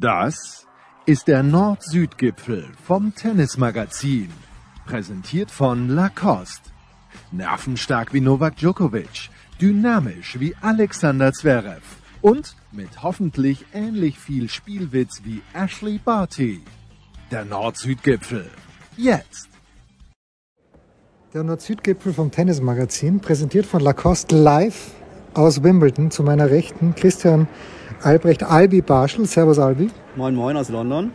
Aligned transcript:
Das 0.00 0.64
ist 1.06 1.26
der 1.26 1.42
Nord-Süd-Gipfel 1.42 2.68
vom 2.84 3.16
Tennismagazin. 3.16 4.30
Präsentiert 4.86 5.50
von 5.50 5.88
Lacoste. 5.88 6.70
Nervenstark 7.32 8.14
wie 8.14 8.20
Novak 8.20 8.58
Djokovic, 8.58 9.28
dynamisch 9.60 10.38
wie 10.38 10.54
Alexander 10.60 11.32
Zverev 11.32 11.82
und 12.22 12.54
mit 12.70 13.02
hoffentlich 13.02 13.64
ähnlich 13.72 14.20
viel 14.20 14.48
Spielwitz 14.48 15.22
wie 15.24 15.42
Ashley 15.52 15.98
Barty. 15.98 16.62
Der 17.32 17.44
Nord-Süd-Gipfel. 17.44 18.48
Jetzt. 18.96 19.48
Der 21.34 21.42
Nord-Süd-Gipfel 21.42 22.12
vom 22.12 22.30
Tennismagazin, 22.30 23.18
präsentiert 23.18 23.66
von 23.66 23.80
Lacoste 23.80 24.36
live 24.36 24.92
aus 25.38 25.62
Wimbledon. 25.62 26.10
Zu 26.10 26.22
meiner 26.22 26.50
Rechten 26.50 26.94
Christian 26.94 27.46
Albrecht 28.02 28.42
Albi 28.42 28.82
Barschel. 28.82 29.26
Servus 29.26 29.58
Albi. 29.58 29.90
Moin 30.16 30.34
Moin 30.34 30.56
aus 30.56 30.68
London. 30.68 31.12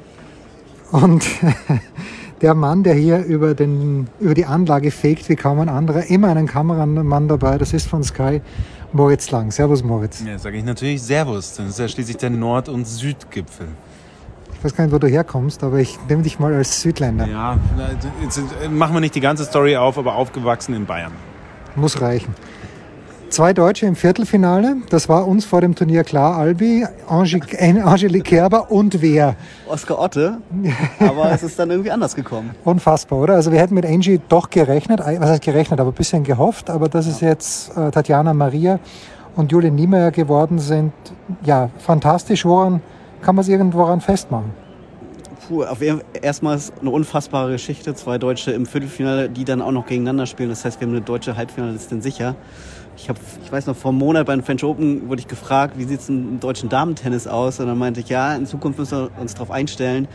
Und 0.91 1.25
der 2.41 2.53
Mann, 2.53 2.83
der 2.83 2.93
hier 2.93 3.23
über, 3.23 3.53
den, 3.53 4.07
über 4.19 4.33
die 4.33 4.45
Anlage 4.45 4.91
fegt 4.91 5.27
wie 5.29 5.35
kaum 5.35 5.59
ein 5.59 5.69
anderer, 5.69 6.05
immer 6.09 6.29
einen 6.29 6.47
Kameramann 6.47 7.27
dabei, 7.27 7.57
das 7.57 7.73
ist 7.73 7.87
von 7.87 8.03
Sky 8.03 8.41
Moritz 8.91 9.31
Lang. 9.31 9.51
Servus 9.51 9.83
Moritz. 9.83 10.23
Ja, 10.25 10.37
sage 10.37 10.57
ich 10.57 10.63
natürlich 10.63 11.01
Servus. 11.01 11.55
Das 11.55 11.67
ist 11.67 11.79
ja 11.79 11.87
schließlich 11.87 12.17
der 12.17 12.29
Nord- 12.29 12.69
und 12.69 12.87
Südgipfel. 12.87 13.67
Ich 14.53 14.63
weiß 14.63 14.75
gar 14.75 14.85
nicht, 14.85 14.93
wo 14.93 14.99
du 14.99 15.07
herkommst, 15.07 15.63
aber 15.63 15.79
ich 15.79 15.97
nehme 16.07 16.21
dich 16.21 16.39
mal 16.39 16.53
als 16.53 16.81
Südländer. 16.81 17.27
Ja, 17.27 17.57
jetzt 18.21 18.39
machen 18.71 18.93
wir 18.93 19.01
nicht 19.01 19.15
die 19.15 19.19
ganze 19.19 19.43
Story 19.43 19.75
auf, 19.75 19.97
aber 19.97 20.15
aufgewachsen 20.15 20.73
in 20.73 20.85
Bayern. 20.85 21.11
Muss 21.75 21.99
reichen. 21.99 22.33
Zwei 23.33 23.51
Deutsche 23.51 23.87
im 23.87 23.95
Viertelfinale. 23.95 24.75
Das 24.91 25.09
war 25.09 25.27
uns 25.27 25.43
vor 25.43 25.59
dem 25.59 25.73
Turnier 25.73 26.03
klar. 26.03 26.37
Albi, 26.37 26.85
Angelique 27.07 28.23
Kerber 28.23 28.69
und 28.69 29.01
wer? 29.01 29.35
Oskar 29.67 29.97
Otte. 29.97 30.37
Aber 30.99 31.31
es 31.31 31.41
ist 31.41 31.57
dann 31.57 31.71
irgendwie 31.71 31.89
anders 31.89 32.13
gekommen. 32.13 32.51
Unfassbar, 32.63 33.17
oder? 33.17 33.33
Also 33.33 33.51
wir 33.51 33.57
hätten 33.59 33.73
mit 33.73 33.87
Angie 33.87 34.21
doch 34.29 34.51
gerechnet. 34.51 34.99
Was 34.99 35.31
heißt 35.31 35.41
gerechnet? 35.41 35.79
Aber 35.79 35.89
ein 35.89 35.95
bisschen 35.95 36.23
gehofft. 36.23 36.69
Aber 36.69 36.89
dass 36.89 37.07
es 37.07 37.21
jetzt 37.21 37.75
äh, 37.75 37.89
Tatjana 37.89 38.35
Maria 38.35 38.79
und 39.35 39.51
Julian 39.51 39.73
Niemeyer 39.73 40.11
geworden 40.11 40.59
sind, 40.59 40.93
ja, 41.43 41.71
fantastisch. 41.79 42.45
Woran 42.45 42.83
kann 43.23 43.33
man 43.33 43.41
es 43.41 43.49
irgendwo 43.49 43.81
ran 43.81 43.99
festmachen? 43.99 44.51
Puh, 45.47 45.63
auf 45.63 45.79
erstmal 45.81 46.55
ist 46.55 46.71
eine 46.79 46.91
unfassbare 46.91 47.53
Geschichte. 47.53 47.95
Zwei 47.95 48.19
Deutsche 48.19 48.51
im 48.51 48.67
Viertelfinale, 48.67 49.27
die 49.27 49.43
dann 49.43 49.63
auch 49.63 49.71
noch 49.71 49.87
gegeneinander 49.87 50.27
spielen. 50.27 50.49
Das 50.49 50.63
heißt, 50.63 50.79
wir 50.79 50.87
haben 50.87 50.93
eine 50.93 51.03
deutsche 51.03 51.35
Halbfinalistin 51.35 52.03
sicher. 52.03 52.35
Ich, 52.95 53.09
hab, 53.09 53.17
ich 53.43 53.51
weiß 53.51 53.65
noch, 53.67 53.75
vor 53.75 53.91
einem 53.91 53.99
Monat 53.99 54.27
bei 54.27 54.35
den 54.35 54.43
French 54.43 54.63
Open 54.63 55.09
wurde 55.09 55.19
ich 55.19 55.27
gefragt, 55.27 55.77
wie 55.77 55.83
sieht 55.85 56.01
es 56.01 56.09
im 56.09 56.39
deutschen 56.39 56.69
Damentennis 56.69 57.27
aus? 57.27 57.59
Und 57.59 57.67
dann 57.67 57.77
meinte 57.77 57.99
ich, 57.99 58.09
ja, 58.09 58.35
in 58.35 58.45
Zukunft 58.45 58.79
müssen 58.79 58.97
wir 58.97 59.09
uns 59.19 59.33
darauf 59.33 59.51
einstellen, 59.51 60.07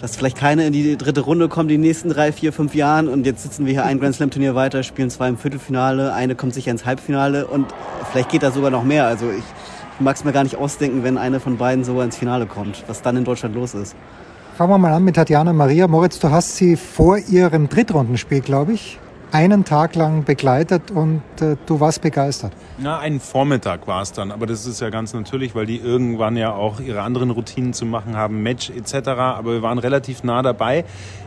dass 0.00 0.16
vielleicht 0.16 0.36
keine 0.36 0.66
in 0.66 0.72
die 0.72 0.96
dritte 0.96 1.20
Runde 1.20 1.48
kommt 1.48 1.70
den 1.70 1.80
nächsten 1.80 2.10
drei, 2.10 2.32
vier, 2.32 2.52
fünf 2.52 2.74
Jahren. 2.74 3.08
Und 3.08 3.24
jetzt 3.24 3.44
sitzen 3.44 3.66
wir 3.66 3.72
hier 3.72 3.84
ein 3.84 4.00
Grand 4.00 4.16
Slam 4.16 4.30
Turnier 4.30 4.56
weiter, 4.56 4.82
spielen 4.82 5.10
zwei 5.10 5.28
im 5.28 5.38
Viertelfinale, 5.38 6.12
eine 6.12 6.34
kommt 6.34 6.54
sicher 6.54 6.72
ins 6.72 6.84
Halbfinale 6.84 7.46
und 7.46 7.66
vielleicht 8.10 8.30
geht 8.30 8.42
da 8.42 8.50
sogar 8.50 8.70
noch 8.70 8.82
mehr. 8.82 9.06
Also 9.06 9.30
ich, 9.30 9.44
ich 9.94 10.00
mag 10.00 10.16
es 10.16 10.24
mir 10.24 10.32
gar 10.32 10.42
nicht 10.42 10.56
ausdenken, 10.56 11.04
wenn 11.04 11.18
eine 11.18 11.38
von 11.38 11.56
beiden 11.56 11.84
sogar 11.84 12.04
ins 12.04 12.16
Finale 12.16 12.46
kommt, 12.46 12.82
was 12.88 13.02
dann 13.02 13.16
in 13.16 13.24
Deutschland 13.24 13.54
los 13.54 13.74
ist. 13.74 13.94
Fangen 14.56 14.70
wir 14.70 14.78
mal 14.78 14.92
an 14.92 15.04
mit 15.04 15.14
Tatjana 15.14 15.52
Maria. 15.52 15.86
Moritz, 15.86 16.18
du 16.18 16.30
hast 16.30 16.56
sie 16.56 16.76
vor 16.76 17.16
ihrem 17.16 17.68
Drittrundenspiel, 17.68 18.40
glaube 18.40 18.72
ich, 18.72 18.98
einen 19.32 19.64
Tag 19.64 19.94
lang 19.94 20.24
begleitet 20.24 20.90
und 20.90 21.22
äh, 21.40 21.56
du 21.66 21.80
warst 21.80 22.02
begeistert. 22.02 22.52
Na, 22.78 22.98
einen 22.98 23.18
Vormittag 23.18 23.86
war 23.86 24.02
es 24.02 24.12
dann, 24.12 24.30
aber 24.30 24.46
das 24.46 24.66
ist 24.66 24.80
ja 24.80 24.90
ganz 24.90 25.14
natürlich, 25.14 25.54
weil 25.54 25.64
die 25.66 25.78
irgendwann 25.78 26.36
ja 26.36 26.52
auch 26.52 26.80
ihre 26.80 27.00
anderen 27.00 27.30
Routinen 27.30 27.72
zu 27.72 27.86
machen 27.86 28.16
haben, 28.16 28.42
Match 28.42 28.70
etc. 28.70 29.08
Aber 29.08 29.52
wir 29.52 29.62
waren 29.62 29.78
relativ 29.78 30.22
nah 30.22 30.42
dabei, 30.42 30.84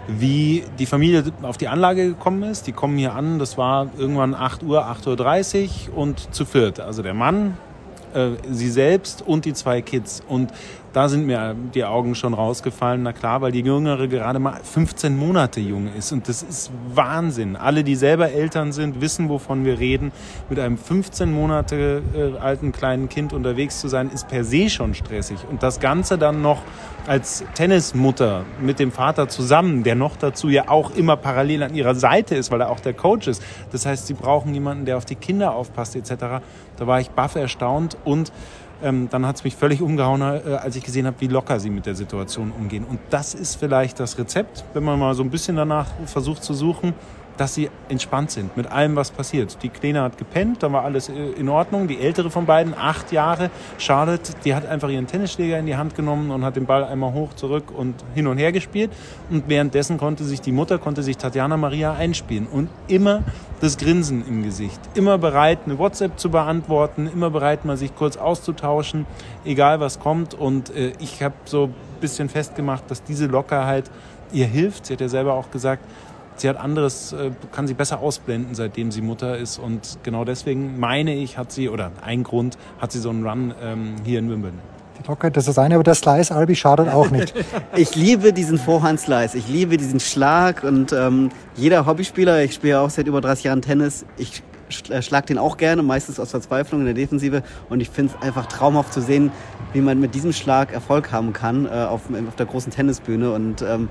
wie 0.07 0.63
die 0.77 0.85
Familie 0.85 1.23
auf 1.41 1.57
die 1.57 1.67
Anlage 1.67 2.07
gekommen 2.07 2.43
ist. 2.43 2.67
Die 2.67 2.71
kommen 2.71 2.97
hier 2.97 3.13
an, 3.13 3.39
das 3.39 3.57
war 3.57 3.87
irgendwann 3.97 4.35
8 4.35 4.63
Uhr, 4.63 4.85
8.30 4.85 5.89
Uhr 5.89 5.97
und 5.97 6.33
zu 6.33 6.45
viert. 6.45 6.79
Also 6.79 7.01
der 7.01 7.15
Mann, 7.15 7.57
äh, 8.13 8.29
sie 8.49 8.69
selbst 8.69 9.23
und 9.23 9.45
die 9.45 9.53
zwei 9.53 9.81
Kids. 9.81 10.21
Und 10.27 10.51
da 10.95 11.09
sind 11.09 11.25
mir 11.25 11.57
die 11.73 11.83
Augen 11.83 12.15
schon 12.15 12.33
rausgefallen. 12.33 13.03
Na 13.03 13.11
klar, 13.11 13.41
weil 13.41 13.51
die 13.51 13.59
Jüngere 13.59 14.07
gerade 14.07 14.39
mal 14.39 14.61
15 14.63 15.17
Monate 15.17 15.59
jung 15.59 15.89
ist. 15.93 16.13
Und 16.13 16.29
das 16.29 16.41
ist 16.41 16.71
Wahnsinn. 16.93 17.57
Alle, 17.57 17.83
die 17.83 17.95
selber 17.95 18.31
Eltern 18.31 18.71
sind, 18.71 19.01
wissen, 19.01 19.27
wovon 19.27 19.65
wir 19.65 19.77
reden. 19.77 20.13
Mit 20.49 20.57
einem 20.57 20.77
15 20.77 21.33
Monate 21.33 22.01
äh, 22.15 22.37
alten 22.39 22.71
kleinen 22.71 23.09
Kind 23.09 23.33
unterwegs 23.33 23.81
zu 23.81 23.89
sein, 23.89 24.09
ist 24.09 24.29
per 24.29 24.45
se 24.45 24.69
schon 24.69 24.93
stressig. 24.93 25.39
Und 25.49 25.63
das 25.63 25.81
Ganze 25.81 26.17
dann 26.17 26.41
noch 26.41 26.61
als 27.07 27.43
Tennismutter 27.55 28.45
mit 28.61 28.79
dem 28.79 28.93
Vater 28.93 29.27
zusammen, 29.27 29.83
der 29.83 29.95
noch 29.95 30.15
dazu 30.15 30.47
ja 30.47 30.69
auch 30.69 30.95
immer 30.95 31.17
parallel 31.17 31.63
an 31.63 31.75
ihrer 31.75 31.95
Seite 31.95 32.35
ist, 32.35 32.51
weil 32.51 32.61
er 32.61 32.69
auch 32.69 32.79
der 32.79 32.93
Coach 32.93 33.27
ist. 33.27 33.43
Das 33.73 33.85
heißt, 33.85 34.07
sie 34.07 34.13
brauchen 34.13 34.53
jemanden, 34.53 34.85
der 34.85 34.95
auf 34.95 35.05
die 35.05 35.15
Kinder 35.15 35.55
aufpasst 35.55 35.97
etc. 35.97 36.41
Da 36.77 36.87
war 36.87 37.01
ich 37.01 37.09
baff 37.09 37.35
erstaunt 37.35 37.97
und 38.05 38.31
ähm, 38.85 39.09
dann 39.09 39.25
hat 39.25 39.37
es 39.37 39.43
mich 39.43 39.55
völlig 39.55 39.81
umgehauen, 39.81 40.21
äh, 40.21 40.57
als 40.61 40.75
ich 40.75 40.83
gesehen 40.83 41.07
habe, 41.07 41.19
wie 41.19 41.27
locker 41.27 41.59
sie 41.59 41.71
mit 41.71 41.87
der 41.87 41.95
Situation 41.95 42.51
umgehen. 42.51 42.85
Und 42.87 42.99
das 43.09 43.33
ist 43.33 43.55
vielleicht 43.55 43.99
das 43.99 44.17
Rezept, 44.17 44.63
wenn 44.73 44.83
man 44.83 44.99
mal 44.99 45.15
so 45.15 45.23
ein 45.23 45.31
bisschen 45.31 45.55
danach 45.55 45.87
versucht 46.05 46.43
zu 46.43 46.53
suchen 46.53 46.93
dass 47.37 47.53
sie 47.53 47.69
entspannt 47.89 48.31
sind 48.31 48.55
mit 48.57 48.71
allem, 48.71 48.95
was 48.95 49.11
passiert. 49.11 49.57
Die 49.63 49.69
Kleine 49.69 50.01
hat 50.01 50.17
gepennt, 50.17 50.63
da 50.63 50.71
war 50.71 50.83
alles 50.83 51.09
äh, 51.09 51.13
in 51.13 51.49
Ordnung. 51.49 51.87
Die 51.87 51.99
ältere 51.99 52.29
von 52.29 52.45
beiden, 52.45 52.73
acht 52.73 53.11
Jahre, 53.11 53.49
Charlotte, 53.77 54.33
die 54.43 54.55
hat 54.55 54.65
einfach 54.65 54.89
ihren 54.89 55.07
Tennisschläger 55.07 55.59
in 55.59 55.65
die 55.65 55.75
Hand 55.75 55.95
genommen 55.95 56.31
und 56.31 56.43
hat 56.43 56.55
den 56.55 56.65
Ball 56.65 56.83
einmal 56.83 57.13
hoch, 57.13 57.33
zurück 57.33 57.71
und 57.75 57.95
hin 58.13 58.27
und 58.27 58.37
her 58.37 58.51
gespielt. 58.51 58.91
Und 59.29 59.47
währenddessen 59.47 59.97
konnte 59.97 60.23
sich 60.23 60.41
die 60.41 60.51
Mutter, 60.51 60.77
konnte 60.77 61.03
sich 61.03 61.17
Tatjana 61.17 61.57
Maria 61.57 61.93
einspielen. 61.93 62.47
Und 62.47 62.69
immer 62.87 63.23
das 63.61 63.77
Grinsen 63.77 64.27
im 64.27 64.43
Gesicht. 64.43 64.79
Immer 64.93 65.17
bereit, 65.17 65.59
eine 65.65 65.79
WhatsApp 65.79 66.19
zu 66.19 66.29
beantworten, 66.29 67.09
immer 67.11 67.29
bereit, 67.29 67.65
mal 67.65 67.77
sich 67.77 67.95
kurz 67.95 68.17
auszutauschen, 68.17 69.05
egal 69.43 69.79
was 69.79 69.99
kommt. 69.99 70.33
Und 70.33 70.75
äh, 70.75 70.93
ich 70.99 71.23
habe 71.23 71.35
so 71.45 71.65
ein 71.65 71.73
bisschen 72.01 72.29
festgemacht, 72.29 72.89
dass 72.89 73.03
diese 73.03 73.27
Lockerheit 73.27 73.89
ihr 74.31 74.47
hilft. 74.47 74.85
Sie 74.85 74.93
hat 74.93 75.01
ja 75.01 75.07
selber 75.07 75.33
auch 75.33 75.51
gesagt, 75.51 75.83
sie 76.37 76.49
hat 76.49 76.57
anderes, 76.57 77.13
äh, 77.13 77.31
kann 77.51 77.67
sie 77.67 77.73
besser 77.73 77.99
ausblenden, 77.99 78.55
seitdem 78.55 78.91
sie 78.91 79.01
Mutter 79.01 79.37
ist. 79.37 79.57
Und 79.57 79.99
genau 80.03 80.25
deswegen 80.25 80.79
meine 80.79 81.13
ich, 81.15 81.37
hat 81.37 81.51
sie, 81.51 81.69
oder 81.69 81.91
ein 82.03 82.23
Grund, 82.23 82.57
hat 82.79 82.91
sie 82.91 82.99
so 82.99 83.09
einen 83.09 83.27
Run 83.27 83.53
ähm, 83.61 83.95
hier 84.03 84.19
in 84.19 84.29
Wimbledon. 84.29 84.59
Die 84.99 85.07
Lockheit, 85.07 85.35
das 85.35 85.43
ist 85.43 85.57
das 85.57 85.63
eine, 85.63 85.75
aber 85.75 85.83
der 85.83 85.95
Slice, 85.95 86.33
Albi, 86.33 86.55
schadet 86.55 86.87
auch 86.87 87.11
nicht. 87.11 87.33
ich 87.75 87.95
liebe 87.95 88.31
diesen 88.31 88.57
Vorhand-Slice. 88.57 89.37
Ich 89.37 89.47
liebe 89.47 89.77
diesen 89.77 89.99
Schlag 89.99 90.63
und 90.63 90.93
ähm, 90.93 91.29
jeder 91.55 91.85
Hobbyspieler, 91.85 92.43
ich 92.43 92.53
spiele 92.53 92.79
auch 92.79 92.89
seit 92.89 93.07
über 93.07 93.19
30 93.19 93.45
Jahren 93.45 93.61
Tennis, 93.61 94.05
ich 94.17 94.41
äh, 94.89 95.01
schlag 95.01 95.25
den 95.27 95.37
auch 95.37 95.57
gerne, 95.57 95.83
meistens 95.83 96.19
aus 96.19 96.31
Verzweiflung 96.31 96.81
in 96.81 96.85
der 96.85 96.95
Defensive. 96.95 97.43
Und 97.69 97.81
ich 97.81 97.89
finde 97.89 98.13
es 98.15 98.25
einfach 98.25 98.45
traumhaft 98.47 98.93
zu 98.93 99.01
sehen, 99.01 99.31
wie 99.73 99.81
man 99.81 99.99
mit 99.99 100.15
diesem 100.15 100.33
Schlag 100.33 100.73
Erfolg 100.73 101.11
haben 101.11 101.33
kann 101.33 101.65
äh, 101.65 101.69
auf, 101.69 102.03
auf 102.27 102.35
der 102.37 102.45
großen 102.45 102.71
Tennisbühne. 102.71 103.31
Und 103.31 103.61
ähm, 103.61 103.89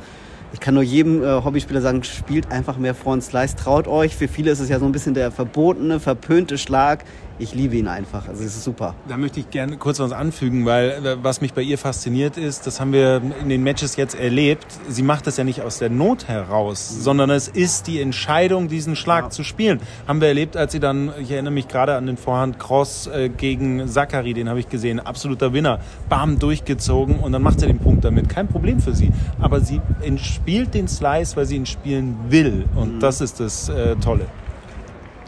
ich 0.54 0.60
kann 0.60 0.74
nur 0.74 0.84
jedem 0.84 1.20
äh, 1.24 1.42
Hobbyspieler 1.42 1.80
sagen, 1.80 2.04
spielt 2.04 2.52
einfach 2.52 2.78
mehr 2.78 2.94
Front 2.94 3.24
Slice, 3.24 3.56
traut 3.56 3.88
euch. 3.88 4.14
Für 4.14 4.28
viele 4.28 4.52
ist 4.52 4.60
es 4.60 4.68
ja 4.68 4.78
so 4.78 4.86
ein 4.86 4.92
bisschen 4.92 5.12
der 5.12 5.32
verbotene, 5.32 5.98
verpönte 5.98 6.58
Schlag 6.58 7.04
ich 7.38 7.54
liebe 7.54 7.76
ihn 7.76 7.88
einfach. 7.88 8.28
Also 8.28 8.44
es 8.44 8.54
ist 8.56 8.64
super. 8.64 8.94
Da 9.08 9.16
möchte 9.16 9.40
ich 9.40 9.50
gerne 9.50 9.76
kurz 9.76 9.98
was 9.98 10.12
anfügen, 10.12 10.66
weil 10.66 10.90
äh, 10.90 11.16
was 11.22 11.40
mich 11.40 11.52
bei 11.52 11.62
ihr 11.62 11.78
fasziniert 11.78 12.36
ist, 12.36 12.66
das 12.66 12.80
haben 12.80 12.92
wir 12.92 13.20
in 13.40 13.48
den 13.48 13.62
Matches 13.62 13.96
jetzt 13.96 14.14
erlebt. 14.14 14.66
Sie 14.88 15.02
macht 15.02 15.26
das 15.26 15.36
ja 15.36 15.44
nicht 15.44 15.62
aus 15.62 15.78
der 15.78 15.90
Not 15.90 16.28
heraus, 16.28 16.88
sondern 16.88 17.30
es 17.30 17.48
ist 17.48 17.86
die 17.86 18.00
Entscheidung, 18.00 18.68
diesen 18.68 18.96
Schlag 18.96 19.24
ja. 19.24 19.30
zu 19.30 19.42
spielen. 19.42 19.80
Haben 20.06 20.20
wir 20.20 20.28
erlebt, 20.28 20.56
als 20.56 20.72
sie 20.72 20.80
dann, 20.80 21.12
ich 21.20 21.30
erinnere 21.30 21.52
mich 21.52 21.68
gerade 21.68 21.96
an 21.96 22.06
den 22.06 22.16
Vorhand 22.16 22.58
Cross 22.58 23.08
äh, 23.08 23.28
gegen 23.28 23.88
Zachary, 23.88 24.34
den 24.34 24.48
habe 24.48 24.60
ich 24.60 24.68
gesehen, 24.68 25.00
absoluter 25.00 25.52
Winner, 25.52 25.80
bam 26.08 26.38
durchgezogen 26.38 27.18
und 27.18 27.32
dann 27.32 27.42
macht 27.42 27.60
sie 27.60 27.66
den 27.66 27.78
Punkt 27.78 28.04
damit. 28.04 28.28
Kein 28.28 28.48
Problem 28.48 28.80
für 28.80 28.94
sie. 28.94 29.10
Aber 29.40 29.60
sie 29.60 29.80
spielt 30.16 30.74
den 30.74 30.88
Slice, 30.88 31.36
weil 31.36 31.46
sie 31.46 31.56
ihn 31.56 31.66
spielen 31.66 32.16
will 32.28 32.66
und 32.76 32.96
mhm. 32.96 33.00
das 33.00 33.20
ist 33.20 33.40
das 33.40 33.68
äh, 33.68 33.96
Tolle. 33.96 34.26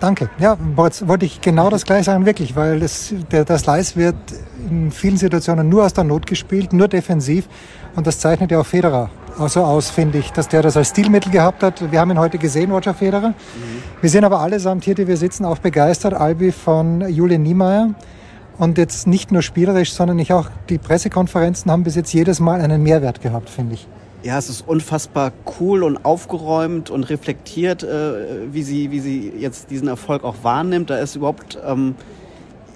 Danke. 0.01 0.29
Ja, 0.39 0.59
wollte 0.77 1.25
ich 1.25 1.41
genau 1.41 1.71
das 1.71 1.85
gleiche 1.85 2.05
sagen, 2.05 2.27
wirklich, 2.27 2.55
weil 2.55 2.81
das, 2.81 3.15
der, 3.31 3.45
der 3.45 3.59
Slice 3.59 3.97
wird 3.97 4.17
in 4.69 4.91
vielen 4.91 5.17
Situationen 5.17 5.69
nur 5.69 5.85
aus 5.85 5.95
der 5.95 6.05
Not 6.05 6.27
gespielt, 6.27 6.73
nur 6.73 6.89
defensiv. 6.89 7.49
Und 7.95 8.07
das 8.07 8.19
zeichnet 8.19 8.51
ja 8.51 8.61
auch 8.61 8.67
Federer 8.67 9.11
so 9.49 9.63
aus, 9.63 9.91
finde 9.91 10.19
ich, 10.19 10.33
dass 10.33 10.49
der 10.49 10.63
das 10.63 10.77
als 10.77 10.89
Stilmittel 10.89 11.31
gehabt 11.31 11.63
hat. 11.63 11.91
Wir 11.93 12.01
haben 12.01 12.11
ihn 12.11 12.19
heute 12.19 12.39
gesehen, 12.39 12.71
Roger 12.71 12.95
Federer. 12.95 13.31
Mhm. 13.31 13.35
Wir 14.01 14.11
sind 14.11 14.25
aber 14.25 14.41
allesamt 14.41 14.85
hier, 14.85 14.95
die 14.95 15.07
wir 15.07 15.17
sitzen, 15.17 15.45
auch 15.45 15.59
begeistert. 15.59 16.15
Albi 16.15 16.53
von 16.53 17.07
Julian 17.09 17.43
Niemeyer. 17.43 17.91
Und 18.59 18.79
jetzt 18.79 19.07
nicht 19.07 19.33
nur 19.33 19.43
spielerisch, 19.43 19.93
sondern 19.93 20.19
ich 20.19 20.33
auch 20.33 20.49
die 20.71 20.79
Pressekonferenzen 20.79 21.71
haben 21.71 21.85
bis 21.85 21.95
jetzt 21.95 22.15
jedes 22.15 22.41
Mal 22.41 22.63
einen 22.63 22.83
Mehrwert 22.83 23.21
gehabt, 23.21 23.51
finde 23.51 23.75
ich 23.75 23.87
ja, 24.27 24.37
es 24.39 24.51
ist 24.51 24.67
unfassbar 24.67 25.33
cool 25.61 25.85
und 25.85 26.05
aufgeräumt 26.05 26.91
und 26.91 27.05
reflektiert, 27.05 27.85
äh, 27.85 28.53
wie, 28.53 28.65
sie, 28.65 28.91
wie 28.91 28.99
sie 28.99 29.33
jetzt 29.39 29.71
diesen 29.71 29.87
Erfolg 29.87 30.25
auch 30.25 30.35
wahrnimmt. 30.43 30.91
Da 30.91 30.99
ist 30.99 31.15
überhaupt, 31.15 31.57
ähm, 31.65 31.95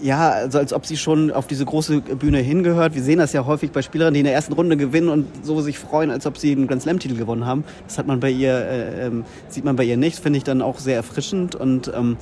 ja, 0.01 0.31
also 0.31 0.59
als 0.59 0.73
ob 0.73 0.87
sie 0.87 0.97
schon 0.97 1.33
auf 1.33 1.49
diese 1.49 1.65
große 1.65 2.03
Bühne 2.03 2.39
hingehört. 2.39 2.95
Wir 2.95 3.03
sehen 3.03 3.19
das 3.19 3.33
ja 3.33 3.47
häufig 3.47 3.73
bei 3.73 3.83
Spielerinnen, 3.83 4.15
die 4.15 4.21
in 4.21 4.27
der 4.27 4.35
ersten 4.35 4.53
Runde 4.53 4.77
gewinnen 4.77 5.09
und 5.09 5.27
so 5.45 5.61
sich 5.61 5.81
freuen, 5.81 6.13
als 6.13 6.25
ob 6.25 6.39
sie 6.39 6.53
einen 6.53 6.69
Grand 6.69 6.83
Slam-Titel 6.83 7.17
gewonnen 7.17 7.45
haben. 7.45 7.65
Das 7.85 7.99
hat 7.99 8.07
man 8.07 8.21
bei 8.21 8.31
ihr, 8.31 8.55
äh, 8.55 9.07
ähm, 9.07 9.25
sieht 9.49 9.65
man 9.65 9.75
bei 9.75 9.83
ihr 9.83 9.97
nicht, 9.97 10.21
finde 10.21 10.37
ich 10.37 10.45
dann 10.45 10.63
auch 10.63 10.79
sehr 10.79 10.95
erfrischend 10.95 11.57
und 11.57 11.91
ähm, 11.93 12.17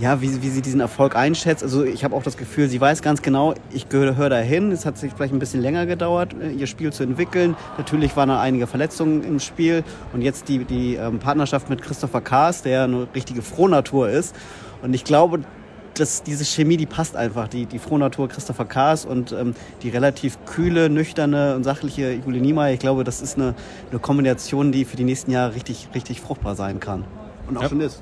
ja, 0.00 0.22
wie, 0.22 0.42
wie 0.42 0.48
sie 0.48 0.62
diesen 0.62 0.80
Erfolg 0.80 1.14
einschätzt. 1.14 1.62
Also 1.62 1.84
ich 1.84 2.04
habe 2.04 2.16
auch 2.16 2.22
das 2.22 2.36
Gefühl, 2.36 2.68
sie 2.68 2.80
weiß 2.80 3.02
ganz 3.02 3.20
genau, 3.20 3.54
ich 3.70 3.88
gehöre 3.88 4.30
dahin. 4.30 4.72
Es 4.72 4.86
hat 4.86 4.96
sich 4.96 5.12
vielleicht 5.12 5.32
ein 5.34 5.38
bisschen 5.38 5.60
länger 5.60 5.84
gedauert, 5.86 6.34
äh, 6.40 6.50
ihr 6.50 6.66
Spiel 6.66 6.92
zu 6.92 7.02
entwickeln. 7.02 7.54
Natürlich 7.76 8.16
waren 8.16 8.30
da 8.30 8.40
einige 8.40 8.66
Verletzungen 8.66 9.22
im 9.22 9.38
Spiel 9.40 9.84
und 10.12 10.22
jetzt 10.22 10.48
die, 10.48 10.64
die 10.64 10.94
ähm, 10.94 11.18
Partnerschaft 11.18 11.68
mit 11.68 11.82
Christopher 11.82 12.22
Kaas, 12.22 12.62
der 12.62 12.84
eine 12.84 13.06
richtige 13.14 13.42
Frohnatur 13.42 14.08
ist. 14.08 14.34
Und 14.82 14.94
ich 14.94 15.04
glaube, 15.04 15.40
dass 15.94 16.22
diese 16.22 16.46
Chemie, 16.46 16.78
die 16.78 16.86
passt 16.86 17.14
einfach. 17.14 17.48
Die, 17.48 17.66
die 17.66 17.78
Frohnatur 17.78 18.28
Christopher 18.28 18.64
Kaas 18.64 19.04
und 19.04 19.32
ähm, 19.32 19.54
die 19.82 19.90
relativ 19.90 20.38
kühle, 20.46 20.88
nüchterne 20.88 21.56
und 21.56 21.64
sachliche 21.64 22.12
Julie 22.24 22.40
Niemeyer. 22.40 22.72
Ich 22.72 22.80
glaube, 22.80 23.04
das 23.04 23.20
ist 23.20 23.36
eine, 23.36 23.54
eine 23.90 24.00
Kombination, 24.00 24.72
die 24.72 24.86
für 24.86 24.96
die 24.96 25.04
nächsten 25.04 25.30
Jahre 25.30 25.54
richtig, 25.54 25.88
richtig 25.94 26.22
fruchtbar 26.22 26.54
sein 26.54 26.80
kann. 26.80 27.04
Und 27.46 27.58
auch 27.58 27.62
Ja. 27.62 27.68
schon 27.68 27.80
ist. 27.82 28.00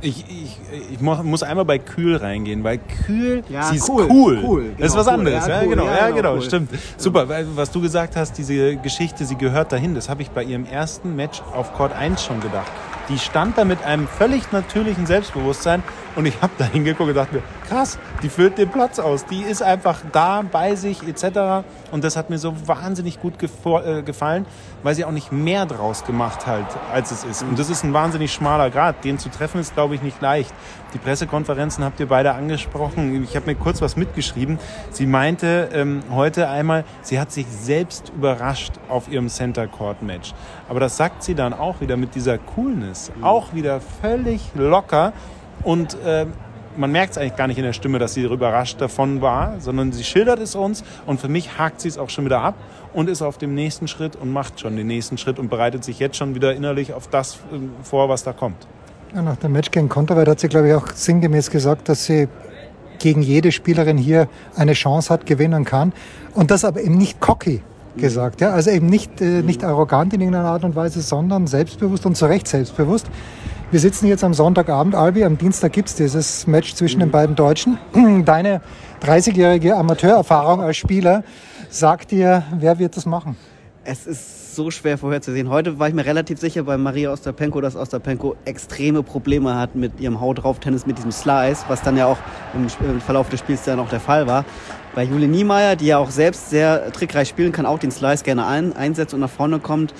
Ich, 0.00 0.24
ich, 0.28 0.58
ich 0.92 1.00
muss 1.00 1.42
einmal 1.42 1.64
bei 1.64 1.78
Kühl 1.78 2.16
reingehen, 2.16 2.62
weil 2.62 2.78
Kühl, 3.06 3.42
Ja, 3.48 3.62
sie 3.64 3.76
ist 3.76 3.88
cool, 3.88 4.06
cool. 4.10 4.38
cool, 4.44 4.64
das 4.78 4.88
ist 4.88 4.92
genau, 4.92 5.00
was 5.00 5.06
cool. 5.06 5.12
anderes. 5.14 5.46
Ja, 5.46 5.54
Ja, 5.54 5.62
cool, 5.62 5.68
genau, 5.70 5.84
ja, 5.86 5.96
ja, 5.96 6.10
genau, 6.10 6.32
genau, 6.34 6.40
stimmt. 6.42 6.70
Super, 6.98 7.28
weil, 7.28 7.46
was 7.56 7.70
du 7.70 7.80
gesagt 7.80 8.14
hast, 8.16 8.36
diese 8.36 8.76
Geschichte, 8.76 9.24
sie 9.24 9.36
gehört 9.36 9.72
dahin, 9.72 9.94
das 9.94 10.08
habe 10.10 10.20
ich 10.20 10.30
bei 10.30 10.42
ihrem 10.44 10.66
ersten 10.66 11.16
Match 11.16 11.40
auf 11.54 11.72
Court 11.74 11.92
1 11.94 12.22
schon 12.22 12.40
gedacht. 12.40 12.70
Die 13.08 13.18
stand 13.18 13.56
da 13.56 13.64
mit 13.64 13.82
einem 13.82 14.06
völlig 14.06 14.50
natürlichen 14.52 15.06
Selbstbewusstsein 15.06 15.82
und 16.16 16.26
ich 16.26 16.40
habe 16.40 16.52
da 16.58 16.64
hingeguckt 16.64 17.08
und 17.08 17.14
dachte 17.14 17.36
mir, 17.36 17.42
krass, 17.68 17.98
die 18.22 18.28
füllt 18.28 18.58
den 18.58 18.70
Platz 18.70 18.98
aus. 18.98 19.26
Die 19.26 19.42
ist 19.42 19.62
einfach 19.62 20.00
da 20.12 20.42
bei 20.42 20.76
sich 20.76 21.02
etc. 21.06 21.66
Und 21.90 22.04
das 22.04 22.16
hat 22.16 22.30
mir 22.30 22.38
so 22.38 22.54
wahnsinnig 22.66 23.20
gut 23.20 23.34
äh, 23.42 24.02
gefallen, 24.02 24.46
weil 24.82 24.94
sie 24.94 25.04
auch 25.04 25.10
nicht 25.10 25.32
mehr 25.32 25.66
draus 25.66 26.04
gemacht 26.04 26.46
hat, 26.46 26.64
als 26.92 27.10
es 27.10 27.24
ist. 27.24 27.42
Und 27.42 27.58
das 27.58 27.70
ist 27.70 27.84
ein 27.84 27.92
wahnsinnig 27.92 28.32
schmaler 28.32 28.70
Grad. 28.70 29.04
Den 29.04 29.18
zu 29.18 29.28
treffen 29.28 29.60
ist, 29.60 29.74
glaube 29.74 29.94
ich, 29.94 30.02
nicht 30.02 30.20
leicht. 30.20 30.54
Die 30.94 30.98
Pressekonferenzen 30.98 31.82
habt 31.84 31.98
ihr 31.98 32.06
beide 32.06 32.34
angesprochen. 32.34 33.24
Ich 33.24 33.34
habe 33.34 33.46
mir 33.46 33.56
kurz 33.56 33.82
was 33.82 33.96
mitgeschrieben. 33.96 34.60
Sie 34.90 35.06
meinte 35.06 35.70
ähm, 35.72 36.04
heute 36.10 36.48
einmal, 36.48 36.84
sie 37.02 37.18
hat 37.18 37.32
sich 37.32 37.46
selbst 37.48 38.12
überrascht 38.16 38.74
auf 38.88 39.08
ihrem 39.08 39.28
Center 39.28 39.66
Court 39.66 40.02
Match. 40.02 40.32
Aber 40.68 40.78
das 40.78 40.96
sagt 40.96 41.24
sie 41.24 41.34
dann 41.34 41.52
auch 41.52 41.80
wieder 41.80 41.96
mit 41.96 42.14
dieser 42.14 42.38
Coolness. 42.38 43.10
Auch 43.22 43.54
wieder 43.54 43.80
völlig 43.80 44.52
locker. 44.54 45.12
Und 45.64 45.96
ähm, 46.04 46.32
man 46.76 46.92
merkt 46.92 47.12
es 47.12 47.18
eigentlich 47.18 47.36
gar 47.36 47.46
nicht 47.46 47.58
in 47.58 47.64
der 47.64 47.72
Stimme, 47.72 47.98
dass 47.98 48.14
sie 48.14 48.22
überrascht 48.22 48.80
davon 48.80 49.20
war, 49.20 49.60
sondern 49.60 49.92
sie 49.92 50.04
schildert 50.04 50.40
es 50.40 50.54
uns 50.54 50.84
und 51.06 51.20
für 51.20 51.28
mich 51.28 51.58
hakt 51.58 51.80
sie 51.80 51.88
es 51.88 51.98
auch 51.98 52.10
schon 52.10 52.24
wieder 52.24 52.40
ab 52.40 52.54
und 52.92 53.08
ist 53.08 53.22
auf 53.22 53.38
dem 53.38 53.54
nächsten 53.54 53.88
Schritt 53.88 54.16
und 54.16 54.32
macht 54.32 54.60
schon 54.60 54.76
den 54.76 54.86
nächsten 54.86 55.18
Schritt 55.18 55.38
und 55.38 55.48
bereitet 55.48 55.84
sich 55.84 55.98
jetzt 55.98 56.16
schon 56.16 56.34
wieder 56.34 56.54
innerlich 56.54 56.92
auf 56.92 57.08
das 57.08 57.38
ähm, 57.52 57.70
vor, 57.82 58.08
was 58.08 58.24
da 58.24 58.32
kommt. 58.32 58.66
Ja, 59.14 59.22
nach 59.22 59.36
dem 59.36 59.52
Match 59.52 59.70
gegen 59.70 59.88
Konterweit 59.88 60.28
hat 60.28 60.40
sie, 60.40 60.48
glaube 60.48 60.68
ich, 60.68 60.74
auch 60.74 60.88
sinngemäß 60.88 61.50
gesagt, 61.50 61.88
dass 61.88 62.04
sie 62.04 62.28
gegen 62.98 63.22
jede 63.22 63.52
Spielerin 63.52 63.98
hier 63.98 64.28
eine 64.56 64.72
Chance 64.72 65.12
hat, 65.12 65.26
gewinnen 65.26 65.64
kann. 65.64 65.92
Und 66.34 66.50
das 66.50 66.64
aber 66.64 66.80
eben 66.80 66.96
nicht 66.96 67.20
cocky 67.20 67.62
gesagt. 67.96 68.40
Ja? 68.40 68.50
Also 68.50 68.70
eben 68.70 68.86
nicht, 68.86 69.20
äh, 69.20 69.42
nicht 69.42 69.62
arrogant 69.62 70.12
in 70.14 70.20
irgendeiner 70.20 70.48
Art 70.48 70.64
und 70.64 70.74
Weise, 70.74 71.00
sondern 71.00 71.46
selbstbewusst 71.46 72.06
und 72.06 72.16
zu 72.16 72.26
Recht 72.26 72.48
selbstbewusst. 72.48 73.06
Wir 73.74 73.80
sitzen 73.80 74.06
jetzt 74.06 74.22
am 74.22 74.34
Sonntagabend, 74.34 74.94
Albi. 74.94 75.24
Am 75.24 75.36
Dienstag 75.36 75.72
gibt's 75.72 75.96
dieses 75.96 76.46
Match 76.46 76.76
zwischen 76.76 77.00
den 77.00 77.10
beiden 77.10 77.34
Deutschen. 77.34 77.76
Deine 78.24 78.60
30-jährige 79.02 79.74
Amateurerfahrung 79.74 80.60
als 80.60 80.76
Spieler 80.76 81.24
sagt 81.70 82.12
dir, 82.12 82.44
wer 82.56 82.78
wird 82.78 82.96
das 82.96 83.04
machen? 83.04 83.36
Es 83.82 84.06
ist 84.06 84.54
so 84.54 84.70
schwer 84.70 84.96
vorherzusehen. 84.96 85.48
Heute 85.48 85.76
war 85.80 85.88
ich 85.88 85.94
mir 85.94 86.06
relativ 86.06 86.38
sicher 86.38 86.62
bei 86.62 86.78
Maria 86.78 87.12
Ostapenko, 87.12 87.60
dass 87.60 87.74
Ostapenko 87.74 88.36
extreme 88.44 89.02
Probleme 89.02 89.56
hat 89.56 89.74
mit 89.74 89.98
ihrem 89.98 90.20
Haut 90.20 90.44
drauf 90.44 90.60
Tennis, 90.60 90.86
mit 90.86 90.96
diesem 90.96 91.10
Slice, 91.10 91.64
was 91.66 91.82
dann 91.82 91.96
ja 91.96 92.06
auch 92.06 92.18
im 92.54 93.00
Verlauf 93.00 93.28
des 93.28 93.40
Spiels 93.40 93.64
dann 93.64 93.80
auch 93.80 93.88
der 93.88 93.98
Fall 93.98 94.28
war. 94.28 94.44
Bei 94.94 95.02
Julie 95.02 95.26
Niemeyer, 95.26 95.74
die 95.74 95.86
ja 95.86 95.98
auch 95.98 96.10
selbst 96.10 96.48
sehr 96.48 96.92
trickreich 96.92 97.28
spielen 97.28 97.50
kann, 97.50 97.66
auch 97.66 97.80
den 97.80 97.90
Slice 97.90 98.22
gerne 98.22 98.46
ein, 98.46 98.72
einsetzt 98.76 99.14
und 99.14 99.18
nach 99.18 99.30
vorne 99.30 99.58
kommt. 99.58 99.92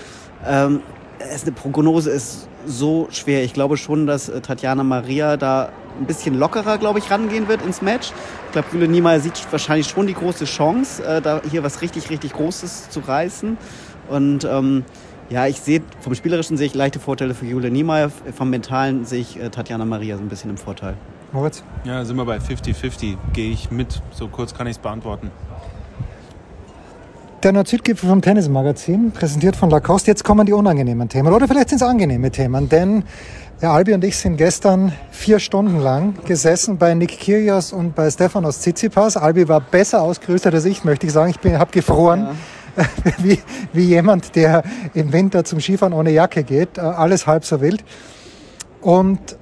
Ähm, 0.47 0.81
es 1.19 1.43
eine 1.43 1.51
Prognose 1.51 2.11
ist 2.11 2.49
so 2.67 3.09
schwer. 3.11 3.45
Ich 3.45 3.53
glaube 3.53 3.77
schon, 3.77 4.07
dass 4.07 4.29
äh, 4.29 4.41
Tatjana 4.41 4.85
Maria 4.85 5.37
da 5.37 5.71
ein 5.99 6.07
bisschen 6.07 6.39
lockerer, 6.39 6.79
glaube 6.79 6.99
ich, 6.99 7.11
rangehen 7.11 7.49
wird 7.49 7.63
ins 7.63 7.83
Match. 7.83 8.13
Ich 8.47 8.53
glaube, 8.53 8.69
Julie 8.73 8.89
Niemeyer 8.89 9.21
sieht 9.21 9.47
wahrscheinlich 9.51 9.89
schon 9.89 10.07
die 10.07 10.15
große 10.15 10.45
Chance, 10.45 11.05
äh, 11.05 11.21
da 11.21 11.41
hier 11.49 11.63
was 11.63 11.83
richtig, 11.83 12.11
richtig 12.11 12.33
Großes 12.33 12.91
zu 12.91 13.01
reißen. 13.01 13.57
Und 14.09 14.45
ähm, 14.45 14.85
ja, 15.31 15.47
ich 15.47 15.61
sehe, 15.61 15.83
vom 16.01 16.15
Spielerischen 16.15 16.57
sehe 16.57 16.67
ich 16.67 16.75
leichte 16.75 17.01
Vorteile 17.01 17.35
für 17.35 17.47
Julie 17.47 17.71
Niemeyer, 17.71 18.11
vom 18.37 18.51
Mentalen 18.51 19.05
sehe 19.05 19.21
ich 19.21 19.41
äh, 19.41 19.51
Tatjana 19.51 19.85
Maria 19.85 20.17
so 20.17 20.23
ein 20.23 20.29
bisschen 20.29 20.51
im 20.51 20.57
Vorteil. 20.57 20.95
Moritz? 21.33 21.65
Ja, 21.85 22.05
sind 22.05 22.17
wir 22.17 22.25
bei 22.25 22.39
50-50. 22.39 23.17
Gehe 23.33 23.51
ich 23.51 23.71
mit. 23.71 24.01
So 24.13 24.29
kurz 24.29 24.55
kann 24.55 24.69
ich 24.69 24.77
es 24.77 24.79
beantworten. 24.79 25.31
Der 27.45 27.53
Nord-Süd-Gipfel 27.53 28.09
vom 28.09 28.23
Tennismagazin, 28.23 29.11
präsentiert 29.11 29.55
von 29.55 29.69
Lacoste. 29.69 30.11
Jetzt 30.11 30.25
kommen 30.25 30.47
die 30.47 30.55
unangenehmen 30.55 31.11
Themen. 31.11 31.31
Oder 31.31 31.47
vielleicht 31.47 31.69
sind 31.69 31.83
es 31.83 31.87
angenehme 31.87 32.31
Themen, 32.31 32.71
denn 32.71 33.05
der 33.61 33.73
Albi 33.73 33.93
und 33.93 34.03
ich 34.03 34.17
sind 34.17 34.39
gestern 34.39 34.95
vier 35.11 35.39
Stunden 35.39 35.79
lang 35.79 36.15
gesessen 36.25 36.79
bei 36.79 36.95
Nick 36.95 37.21
Kyrgios 37.21 37.75
und 37.75 37.95
bei 37.95 38.11
Stefanos 38.11 38.61
Tsitsipas. 38.61 39.19
Albi 39.19 39.47
war 39.47 39.61
besser 39.61 40.01
ausgerüstet 40.01 40.55
als 40.55 40.65
ich, 40.65 40.85
möchte 40.85 41.07
ich 41.07 41.13
sagen. 41.13 41.35
Ich 41.39 41.53
habe 41.53 41.71
gefroren. 41.71 42.29
Wie, 43.19 43.39
wie 43.75 43.85
jemand, 43.85 44.35
der 44.35 44.65
im 44.95 45.13
Winter 45.13 45.45
zum 45.45 45.61
Skifahren 45.61 45.93
ohne 45.93 46.11
Jacke 46.11 46.43
geht. 46.43 46.79
Äh, 46.79 46.81
Alles 46.81 47.27
halb 47.27 47.45
so 47.45 47.61
wild. 47.61 47.85
Und 48.81 49.37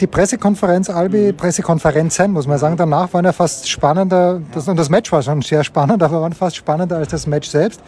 die 0.00 0.06
Pressekonferenz, 0.06 0.88
Albi, 0.88 1.32
Pressekonferenzen, 1.32 2.32
muss 2.32 2.46
man 2.46 2.58
sagen, 2.58 2.76
danach 2.76 3.12
waren 3.12 3.24
ja 3.24 3.32
fast 3.32 3.68
spannender, 3.68 4.40
das, 4.52 4.66
und 4.66 4.78
das 4.78 4.88
Match 4.88 5.12
war 5.12 5.22
schon 5.22 5.42
sehr 5.42 5.62
spannend, 5.62 6.02
aber 6.02 6.22
waren 6.22 6.32
fast 6.32 6.56
spannender 6.56 6.96
als 6.96 7.08
das 7.08 7.26
Match 7.26 7.48
selbst. 7.48 7.80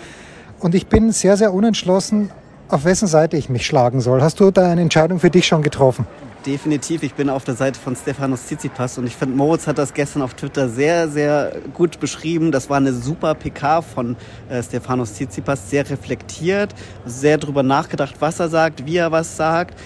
Und 0.61 0.75
ich 0.75 0.87
bin 0.87 1.11
sehr, 1.13 1.37
sehr 1.37 1.53
unentschlossen, 1.53 2.31
auf 2.69 2.85
wessen 2.85 3.09
Seite 3.09 3.37
ich 3.37 3.49
mich 3.49 3.67
schlagen 3.67 4.01
soll. 4.01 4.23
Hast 4.23 4.41
du 4.41 4.51
da 4.51 4.71
eine 4.71 4.81
Entscheidung 4.81 5.19
für 5.19 5.31
dich 5.31 5.47
schon 5.47 5.63
getroffen? 5.63 6.07
Definitiv, 6.47 7.05
ich 7.05 7.15
bin 7.15 7.29
auf 7.31 7.45
der 7.45 7.55
Seite 7.55 7.79
von 7.79 7.95
Stefanos 7.95 8.47
Tsitsipas 8.47 8.99
und 8.99 9.07
ich 9.07 9.15
finde, 9.15 9.37
Moritz 9.37 9.69
hat 9.69 9.79
das 9.79 9.95
gestern 9.95 10.23
auf 10.23 10.35
Twitter 10.35 10.69
sehr, 10.69 11.09
sehr 11.09 11.53
gut 11.73 12.01
beschrieben. 12.01 12.51
Das 12.51 12.69
war 12.69 12.79
eine 12.79 12.93
super 12.93 13.37
PK 13.37 13.81
von 13.81 14.17
äh, 14.49 14.61
Stefanos 14.61 15.13
Tsitsipas, 15.13 15.71
sehr 15.71 15.89
reflektiert, 15.89 16.75
sehr 17.07 17.39
drüber 17.39 17.63
nachgedacht, 17.63 18.17
was 18.19 18.41
er 18.41 18.49
sagt, 18.49 18.87
wie 18.87 18.97
er 18.97 19.13
was 19.13 19.37
sagt. 19.37 19.79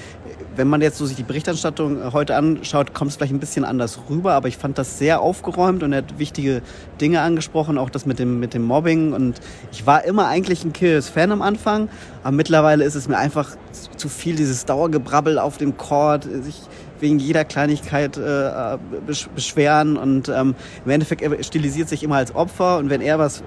Wenn 0.55 0.69
man 0.69 0.81
jetzt 0.81 0.97
so 0.97 1.05
sich 1.05 1.17
die 1.17 1.25
Berichterstattung 1.25 2.01
äh, 2.01 2.13
heute 2.13 2.35
anschaut, 2.35 2.95
kommt 2.95 3.11
es 3.11 3.17
vielleicht 3.17 3.35
ein 3.35 3.41
bisschen 3.41 3.67
anders 3.67 3.99
rüber, 4.09 4.33
aber 4.33 4.49
ich 4.49 4.57
fand 4.57 4.79
das 4.79 4.99
sehr 4.99 5.21
aufgeräumt 5.21 5.83
und 5.83 5.93
er 5.93 5.99
hat 5.99 6.19
wichtige 6.19 6.63
Dinge 7.03 7.21
angesprochen, 7.21 7.77
auch 7.77 7.91
das 7.91 8.07
mit 8.07 8.19
dem, 8.19 8.41
mit 8.41 8.55
dem 8.55 8.63
Mobbing. 8.63 9.13
Und 9.13 9.43
ich 9.73 9.85
war 9.85 10.05
immer 10.05 10.29
eigentlich 10.29 10.65
ein 10.65 10.73
Kyrgios-Fan 10.73 11.33
am 11.33 11.43
Anfang, 11.43 11.91
aber 12.23 12.35
mittlerweile 12.35 12.85
ist 12.85 12.95
es 12.95 13.09
mir 13.09 13.19
einfach 13.19 13.57
zu 13.97 14.09
viel, 14.09 14.37
dieses 14.37 14.65
Dauergebrabbel 14.65 15.39
auf 15.39 15.59
dem 15.59 15.77
Court, 15.77 16.25
sich 16.25 16.61
wegen 17.01 17.19
jeder 17.19 17.45
Kleinigkeit 17.45 18.17
äh, 18.17 18.79
besch 19.07 19.29
beschweren 19.35 19.97
und 19.97 20.29
ähm, 20.29 20.55
im 20.85 20.91
Endeffekt 20.91 21.21
er 21.23 21.43
stilisiert 21.43 21.89
sich 21.89 22.03
immer 22.03 22.17
als 22.17 22.35
Opfer 22.35 22.79
und 22.79 22.91
wenn 22.91 23.01
er 23.01 23.19
was 23.19 23.43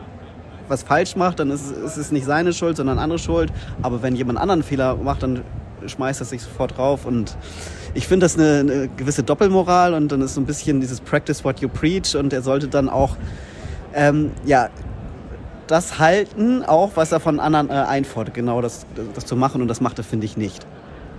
was 0.67 0.83
falsch 0.83 1.15
macht, 1.15 1.39
dann 1.39 1.49
ist, 1.49 1.61
es- 1.71 1.77
ist 1.93 1.97
es 1.97 2.11
nicht 2.11 2.25
seine 2.27 2.53
Schuld, 2.53 2.77
sondern 2.77 2.99
andere 2.99 3.17
Schuld. 3.17 3.51
Aber 3.81 4.03
wenn 4.03 4.15
jemand 4.15 4.37
anderen 4.37 4.61
Fehler 4.61 4.97
macht, 4.97 5.23
dann 5.23 5.41
schmeißt 5.87 6.21
er 6.21 6.25
sich 6.25 6.43
sofort 6.43 6.77
drauf. 6.77 7.07
Und 7.07 7.35
ich 7.95 8.07
finde 8.07 8.25
das 8.25 8.37
eine, 8.37 8.59
eine 8.59 8.87
gewisse 8.89 9.23
Doppelmoral 9.23 9.95
und 9.95 10.11
dann 10.11 10.21
ist 10.21 10.35
so 10.35 10.41
ein 10.41 10.45
bisschen 10.45 10.79
dieses 10.79 11.01
Practice 11.01 11.43
what 11.43 11.59
you 11.61 11.69
preach 11.69 12.15
und 12.15 12.33
er 12.33 12.43
sollte 12.43 12.67
dann 12.67 12.87
auch 12.87 13.17
ähm, 13.95 14.29
ja 14.45 14.69
das 15.69 15.99
halten, 15.99 16.63
auch 16.63 16.91
was 16.95 17.11
er 17.11 17.19
von 17.19 17.39
anderen 17.39 17.69
äh, 17.69 17.73
einfordert, 17.73 18.33
genau 18.33 18.61
das, 18.61 18.85
das 19.13 19.25
zu 19.25 19.35
machen 19.35 19.61
und 19.61 19.67
das 19.67 19.81
macht 19.81 19.97
er, 19.99 20.03
finde 20.03 20.25
ich, 20.25 20.35
nicht. 20.37 20.65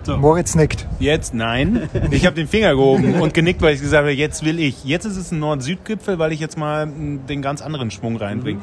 Moritz 0.06 0.54
nickt. 0.54 0.86
Jetzt 0.98 1.34
nein. 1.34 1.88
Ich 2.10 2.26
habe 2.26 2.34
den 2.34 2.48
Finger 2.48 2.74
gehoben 2.74 3.20
und 3.20 3.34
genickt, 3.34 3.60
weil 3.62 3.74
ich 3.74 3.80
gesagt 3.80 4.00
habe, 4.00 4.12
jetzt 4.12 4.44
will 4.44 4.58
ich. 4.58 4.84
Jetzt 4.84 5.04
ist 5.04 5.16
es 5.16 5.30
ein 5.30 5.38
Nord-Süd-Gipfel, 5.40 6.18
weil 6.18 6.32
ich 6.32 6.40
jetzt 6.40 6.56
mal 6.56 6.86
mm, 6.86 7.26
den 7.26 7.42
ganz 7.42 7.62
anderen 7.62 7.90
Schwung 7.90 8.16
reinbringe. 8.16 8.60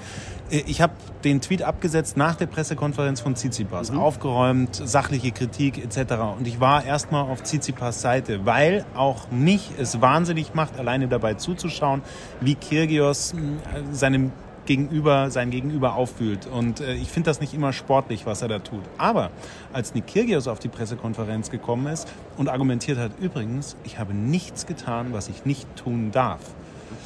Äh, 0.50 0.64
Ich 0.66 0.82
habe 0.82 0.94
den 1.24 1.40
Tweet 1.40 1.62
abgesetzt 1.62 2.18
nach 2.18 2.36
der 2.36 2.48
Pressekonferenz 2.48 3.22
von 3.22 3.36
Tsitsipas. 3.36 3.92
Aufgeräumt, 3.92 4.76
sachliche 4.84 5.32
Kritik 5.32 5.78
etc. 5.78 6.14
Und 6.38 6.48
ich 6.48 6.60
war 6.60 6.84
erstmal 6.84 7.24
auf 7.24 7.44
Tsitsipas 7.44 8.02
Seite, 8.02 8.46
weil 8.46 8.86
auch 8.96 9.30
mich 9.30 9.72
es 9.80 10.02
wahnsinnig 10.02 10.54
macht, 10.54 10.80
alleine 10.80 11.08
dabei 11.08 11.36
zuzuschauen, 11.36 12.02
wie 12.42 12.56
Kyrgios 12.56 13.34
mm, 13.34 13.94
seinem 13.94 14.32
Gegenüber, 14.68 15.32
sein 15.32 15.50
Gegenüber 15.50 15.96
auffühlt. 15.96 16.46
Und 16.46 16.82
äh, 16.82 16.94
ich 16.94 17.10
finde 17.10 17.32
das 17.32 17.42
nicht 17.42 17.56
immer 17.56 17.74
sportlich, 17.74 18.28
was 18.28 18.44
er 18.44 18.48
da 18.48 18.60
tut. 18.60 18.84
Aber 19.00 19.32
als 19.74 19.96
Nick 19.96 20.06
Kyrgios 20.08 20.48
auf 20.48 20.60
die 20.60 20.68
Pressekonferenz 20.68 21.50
gekommen 21.50 21.88
ist 21.88 22.08
und 22.38 22.50
argumentiert 22.50 23.00
hat, 23.00 23.12
übrigens, 23.20 23.76
ich 23.84 23.98
habe 23.98 24.14
nichts 24.14 24.68
getan, 24.68 25.08
was 25.12 25.30
ich 25.30 25.46
nicht 25.46 25.68
tun 25.76 26.12
darf. 26.12 26.42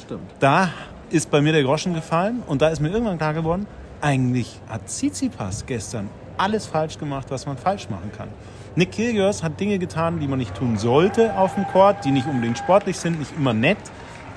stimmt. 0.04 0.30
Da 0.40 0.70
ist 1.08 1.30
bei 1.30 1.40
mir 1.40 1.52
der 1.52 1.62
Groschen 1.62 1.94
gefallen 1.94 2.42
und 2.46 2.60
da 2.60 2.68
ist 2.68 2.80
mir 2.80 2.90
irgendwann 2.90 3.18
klar 3.18 3.34
geworden, 3.34 3.66
eigentlich 4.00 4.60
hat 4.68 4.88
Tsitsipas 4.88 5.64
gestern 5.66 6.08
alles 6.36 6.66
falsch 6.66 6.98
gemacht, 6.98 7.26
was 7.30 7.46
man 7.46 7.56
falsch 7.56 7.88
machen 7.88 8.10
kann. 8.16 8.28
Nick 8.74 8.92
Kyrgios 8.92 9.42
hat 9.42 9.60
Dinge 9.60 9.78
getan, 9.78 10.18
die 10.18 10.26
man 10.26 10.38
nicht 10.38 10.54
tun 10.54 10.78
sollte 10.78 11.36
auf 11.36 11.54
dem 11.54 11.66
Court, 11.66 12.04
die 12.04 12.10
nicht 12.10 12.26
unbedingt 12.26 12.58
sportlich 12.58 12.96
sind, 12.96 13.18
nicht 13.18 13.36
immer 13.36 13.52
nett, 13.52 13.78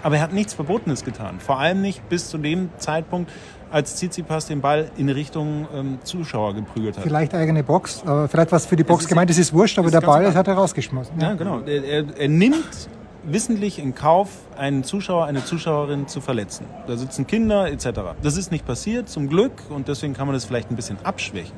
aber 0.05 0.17
er 0.17 0.21
hat 0.21 0.33
nichts 0.33 0.53
Verbotenes 0.53 1.03
getan. 1.03 1.39
Vor 1.39 1.59
allem 1.59 1.81
nicht 1.81 2.07
bis 2.09 2.29
zu 2.29 2.37
dem 2.37 2.69
Zeitpunkt, 2.77 3.31
als 3.71 3.95
Tsitsipas 3.95 4.45
den 4.45 4.61
Ball 4.61 4.91
in 4.97 5.09
Richtung 5.09 5.67
ähm, 5.75 5.97
Zuschauer 6.03 6.53
geprügelt 6.53 6.95
hat. 6.95 7.03
Vielleicht 7.03 7.33
eigene 7.33 7.63
Box, 7.63 8.03
aber 8.05 8.27
vielleicht 8.29 8.51
was 8.51 8.67
für 8.67 8.75
die 8.75 8.83
Box 8.83 9.03
ist- 9.05 9.09
gemeint, 9.09 9.31
das 9.31 9.39
ist 9.39 9.51
wurscht, 9.51 9.79
aber 9.79 9.87
ist 9.87 9.93
der 9.95 10.01
Ball 10.01 10.21
egal. 10.21 10.35
hat 10.35 10.47
er 10.47 10.53
rausgeschmissen. 10.53 11.19
Ja, 11.19 11.33
genau. 11.33 11.61
Er, 11.61 11.83
er, 11.83 12.05
er 12.19 12.27
nimmt 12.27 12.87
wissentlich 13.23 13.79
in 13.79 13.95
Kauf, 13.95 14.29
einen 14.55 14.83
Zuschauer, 14.83 15.25
eine 15.25 15.43
Zuschauerin 15.43 16.07
zu 16.07 16.21
verletzen. 16.21 16.67
Da 16.85 16.95
sitzen 16.95 17.25
Kinder 17.25 17.67
etc. 17.71 17.87
Das 18.21 18.37
ist 18.37 18.51
nicht 18.51 18.67
passiert, 18.67 19.09
zum 19.09 19.27
Glück, 19.27 19.53
und 19.69 19.87
deswegen 19.87 20.13
kann 20.13 20.27
man 20.27 20.35
das 20.35 20.45
vielleicht 20.45 20.69
ein 20.69 20.75
bisschen 20.75 20.97
abschwächen. 21.03 21.55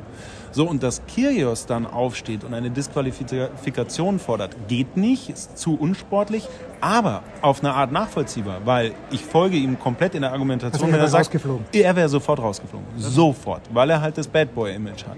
So, 0.51 0.67
und 0.67 0.83
dass 0.83 1.01
Kyrgios 1.13 1.65
dann 1.65 1.85
aufsteht 1.85 2.43
und 2.43 2.53
eine 2.53 2.69
Disqualifikation 2.71 4.19
fordert, 4.19 4.55
geht 4.67 4.97
nicht, 4.97 5.29
ist 5.29 5.57
zu 5.57 5.75
unsportlich, 5.75 6.47
aber 6.81 7.23
auf 7.41 7.59
eine 7.63 7.73
Art 7.73 7.91
nachvollziehbar, 7.91 8.61
weil 8.65 8.93
ich 9.11 9.23
folge 9.23 9.57
ihm 9.57 9.79
komplett 9.79 10.15
in 10.15 10.21
der 10.21 10.31
Argumentation, 10.31 10.73
Also 10.73 10.85
er 10.85 10.87
wenn 10.87 10.93
er 10.95 10.99
wäre 11.01 11.09
sagt, 11.11 11.25
rausgeflogen. 11.25 11.65
er 11.73 11.95
wäre 11.95 12.09
sofort 12.09 12.39
rausgeflogen. 12.39 12.85
Sofort. 12.97 13.61
Weil 13.73 13.89
er 13.89 14.01
halt 14.01 14.17
das 14.17 14.27
Bad 14.27 14.53
Boy-Image 14.53 15.05
hat. 15.05 15.17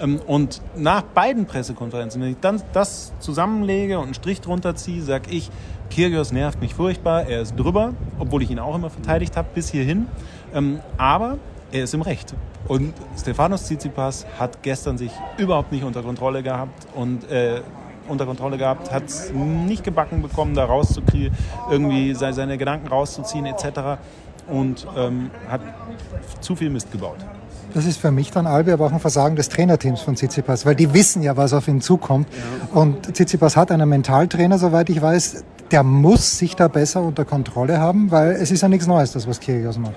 Ähm, 0.00 0.20
Und 0.26 0.60
nach 0.76 1.02
beiden 1.02 1.46
Pressekonferenzen, 1.46 2.20
wenn 2.22 2.30
ich 2.30 2.40
dann 2.40 2.62
das 2.72 3.12
zusammenlege 3.20 3.98
und 3.98 4.04
einen 4.04 4.14
Strich 4.14 4.40
drunter 4.40 4.74
ziehe, 4.76 5.02
sag 5.02 5.32
ich, 5.32 5.50
Kyrgios 5.90 6.32
nervt 6.32 6.60
mich 6.60 6.74
furchtbar, 6.74 7.26
er 7.26 7.40
ist 7.40 7.56
drüber, 7.56 7.94
obwohl 8.18 8.42
ich 8.42 8.50
ihn 8.50 8.58
auch 8.58 8.74
immer 8.74 8.90
verteidigt 8.90 9.36
habe, 9.36 9.48
bis 9.54 9.70
hierhin. 9.70 10.06
Ähm, 10.54 10.80
Aber 10.98 11.38
er 11.72 11.84
ist 11.84 11.94
im 11.94 12.02
Recht. 12.02 12.34
Und 12.66 12.94
Stefanos 13.18 13.64
Tsitsipas 13.64 14.26
hat 14.38 14.62
gestern 14.62 14.98
sich 14.98 15.10
überhaupt 15.38 15.72
nicht 15.72 15.84
unter 15.84 16.02
Kontrolle 16.02 16.42
gehabt 16.42 16.86
und 16.94 17.30
äh, 17.30 17.60
unter 18.08 18.24
Kontrolle 18.26 18.56
gehabt, 18.56 18.90
hat 18.90 19.04
es 19.04 19.30
nicht 19.32 19.84
gebacken 19.84 20.22
bekommen, 20.22 20.54
da 20.54 20.64
rauszukriegen, 20.64 21.36
irgendwie 21.70 22.14
se- 22.14 22.32
seine 22.32 22.56
Gedanken 22.56 22.88
rauszuziehen 22.88 23.44
etc. 23.46 24.00
Und 24.48 24.86
ähm, 24.96 25.30
hat 25.48 25.60
zu 26.40 26.56
viel 26.56 26.70
Mist 26.70 26.90
gebaut. 26.90 27.18
Das 27.74 27.84
ist 27.84 27.98
für 28.00 28.10
mich 28.10 28.30
dann 28.30 28.46
Albi 28.46 28.72
aber 28.72 28.86
auch 28.86 28.92
ein 28.92 28.98
Versagen 29.00 29.36
des 29.36 29.50
Trainerteams 29.50 30.00
von 30.00 30.16
Tsitsipas, 30.16 30.64
weil 30.64 30.74
die 30.74 30.94
wissen 30.94 31.22
ja, 31.22 31.36
was 31.36 31.52
auf 31.52 31.68
ihn 31.68 31.82
zukommt. 31.82 32.26
Und 32.72 33.14
Tsitsipas 33.14 33.58
hat 33.58 33.70
einen 33.70 33.86
Mentaltrainer, 33.90 34.58
soweit 34.58 34.88
ich 34.88 35.02
weiß, 35.02 35.44
der 35.70 35.82
muss 35.82 36.38
sich 36.38 36.56
da 36.56 36.68
besser 36.68 37.02
unter 37.02 37.26
Kontrolle 37.26 37.78
haben, 37.78 38.10
weil 38.10 38.30
es 38.32 38.50
ist 38.50 38.62
ja 38.62 38.68
nichts 38.68 38.86
Neues, 38.86 39.12
das 39.12 39.28
was 39.28 39.38
Kyrgios 39.38 39.76
macht. 39.76 39.96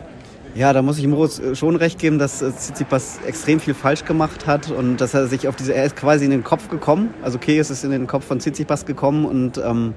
Ja, 0.54 0.74
da 0.74 0.82
muss 0.82 0.98
ich 0.98 1.08
Moritz 1.08 1.40
äh, 1.40 1.56
schon 1.56 1.78
recht 1.78 1.98
geben, 1.98 2.20
dass 2.20 2.42
äh, 2.42 2.52
Tsitsipas 2.52 3.20
extrem 3.26 3.62
viel 3.62 3.74
falsch 3.74 4.04
gemacht 4.04 4.48
hat 4.48 4.70
und 4.70 4.98
dass 4.98 5.14
er 5.14 5.28
sich 5.28 5.48
auf 5.48 5.56
diese, 5.56 5.74
er 5.74 5.86
ist 5.86 5.96
quasi 5.96 6.26
in 6.26 6.32
den 6.32 6.44
Kopf 6.44 6.70
gekommen. 6.70 7.14
Also 7.24 7.38
Kyrgios 7.38 7.70
ist 7.70 7.86
in 7.86 7.92
den 7.92 8.06
Kopf 8.06 8.26
von 8.26 8.40
Tsitsipas 8.40 8.86
gekommen 8.86 9.24
und 9.24 9.58
ähm, 9.58 9.94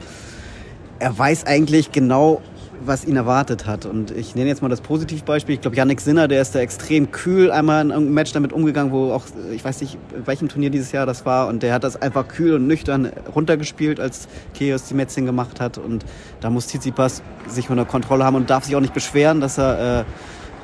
er 1.00 1.18
weiß 1.18 1.46
eigentlich 1.46 1.90
genau, 1.90 2.40
was 2.86 3.04
ihn 3.04 3.16
erwartet 3.16 3.66
hat. 3.66 3.84
Und 3.84 4.12
ich 4.12 4.36
nenne 4.36 4.48
jetzt 4.48 4.62
mal 4.62 4.68
das 4.68 4.80
Positivbeispiel. 4.80 5.56
Ich 5.56 5.60
glaube, 5.60 5.76
Yannick 5.76 6.00
Sinner, 6.00 6.28
der 6.28 6.40
ist 6.40 6.54
da 6.54 6.60
extrem 6.60 7.10
kühl 7.10 7.50
einmal 7.50 7.84
in 7.84 7.90
einem 7.90 8.14
Match 8.14 8.32
damit 8.32 8.52
umgegangen, 8.52 8.92
wo 8.92 9.10
auch, 9.10 9.24
äh, 9.50 9.56
ich 9.56 9.64
weiß 9.64 9.80
nicht, 9.80 9.98
bei 10.12 10.28
welchem 10.28 10.48
Turnier 10.48 10.70
dieses 10.70 10.92
Jahr 10.92 11.04
das 11.04 11.26
war. 11.26 11.48
Und 11.48 11.64
der 11.64 11.74
hat 11.74 11.82
das 11.82 12.00
einfach 12.00 12.28
kühl 12.28 12.54
und 12.54 12.68
nüchtern 12.68 13.10
runtergespielt, 13.34 13.98
als 13.98 14.28
Kyrgios 14.56 14.84
die 14.84 14.94
Mätzchen 14.94 15.26
gemacht 15.26 15.60
hat. 15.60 15.78
Und 15.78 16.04
da 16.40 16.48
muss 16.48 16.68
Tsitsipas 16.68 17.22
sich 17.48 17.70
unter 17.70 17.86
Kontrolle 17.86 18.24
haben 18.24 18.36
und 18.36 18.50
darf 18.50 18.62
sich 18.62 18.76
auch 18.76 18.80
nicht 18.80 18.94
beschweren, 18.94 19.40
dass 19.40 19.58
er... 19.58 20.02
Äh, 20.02 20.04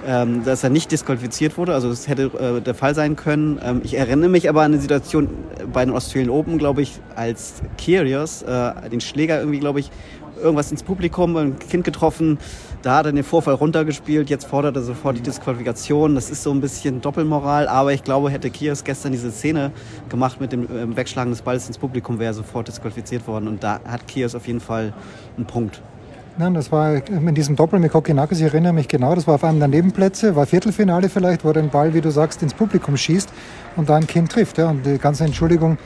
ähm, 0.06 0.44
dass 0.44 0.64
er 0.64 0.70
nicht 0.70 0.90
disqualifiziert 0.92 1.58
wurde. 1.58 1.74
Also 1.74 1.88
das 1.88 2.08
hätte 2.08 2.30
äh, 2.38 2.60
der 2.60 2.74
Fall 2.74 2.94
sein 2.94 3.16
können. 3.16 3.60
Ähm, 3.62 3.80
ich 3.84 3.94
erinnere 3.94 4.28
mich 4.28 4.48
aber 4.48 4.62
an 4.62 4.72
eine 4.72 4.80
Situation 4.80 5.28
bei 5.72 5.84
den 5.84 5.94
Australian 5.94 6.30
Open, 6.30 6.58
glaube 6.58 6.82
ich, 6.82 7.00
als 7.16 7.62
Kyrgios 7.78 8.42
äh, 8.42 8.88
den 8.90 9.00
Schläger 9.00 9.38
irgendwie, 9.38 9.60
glaube 9.60 9.80
ich, 9.80 9.90
irgendwas 10.40 10.70
ins 10.70 10.82
Publikum, 10.82 11.36
ein 11.36 11.58
Kind 11.58 11.84
getroffen. 11.84 12.38
Da 12.82 12.96
hat 12.96 13.06
er 13.06 13.12
den 13.12 13.24
Vorfall 13.24 13.54
runtergespielt. 13.54 14.30
Jetzt 14.30 14.46
fordert 14.46 14.74
er 14.76 14.82
sofort 14.82 15.16
die 15.16 15.20
Disqualifikation. 15.20 16.14
Das 16.14 16.30
ist 16.30 16.42
so 16.42 16.50
ein 16.50 16.60
bisschen 16.60 17.00
Doppelmoral. 17.00 17.68
Aber 17.68 17.92
ich 17.92 18.04
glaube, 18.04 18.30
hätte 18.30 18.50
Kyrgios 18.50 18.84
gestern 18.84 19.12
diese 19.12 19.30
Szene 19.30 19.70
gemacht 20.08 20.40
mit 20.40 20.52
dem 20.52 20.66
ähm, 20.74 20.96
Wegschlagen 20.96 21.30
des 21.30 21.42
Balles 21.42 21.66
ins 21.66 21.78
Publikum, 21.78 22.18
wäre 22.18 22.30
er 22.30 22.34
sofort 22.34 22.68
disqualifiziert 22.68 23.26
worden. 23.26 23.48
Und 23.48 23.62
da 23.62 23.80
hat 23.86 24.08
Kyrgios 24.08 24.34
auf 24.34 24.46
jeden 24.46 24.60
Fall 24.60 24.94
einen 25.36 25.46
Punkt. 25.46 25.82
Nein, 26.40 26.54
das 26.54 26.72
war 26.72 27.06
in 27.06 27.34
diesem 27.34 27.54
Doppel 27.54 27.78
mit 27.80 27.92
Kokinakis, 27.92 28.38
ich 28.38 28.46
erinnere 28.46 28.72
mich 28.72 28.88
genau, 28.88 29.14
das 29.14 29.26
war 29.26 29.34
auf 29.34 29.44
einem 29.44 29.58
der 29.58 29.68
Nebenplätze, 29.68 30.36
war 30.36 30.46
Viertelfinale 30.46 31.10
vielleicht, 31.10 31.44
wo 31.44 31.48
er 31.48 31.52
den 31.52 31.68
Ball, 31.68 31.92
wie 31.92 32.00
du 32.00 32.10
sagst, 32.10 32.42
ins 32.42 32.54
Publikum 32.54 32.96
schießt 32.96 33.28
und 33.76 33.90
da 33.90 33.96
ein 33.96 34.06
Kind 34.06 34.32
trifft. 34.32 34.56
Ja, 34.56 34.70
und 34.70 34.86
die 34.86 34.96
ganze 34.96 35.24
Entschuldigung 35.24 35.76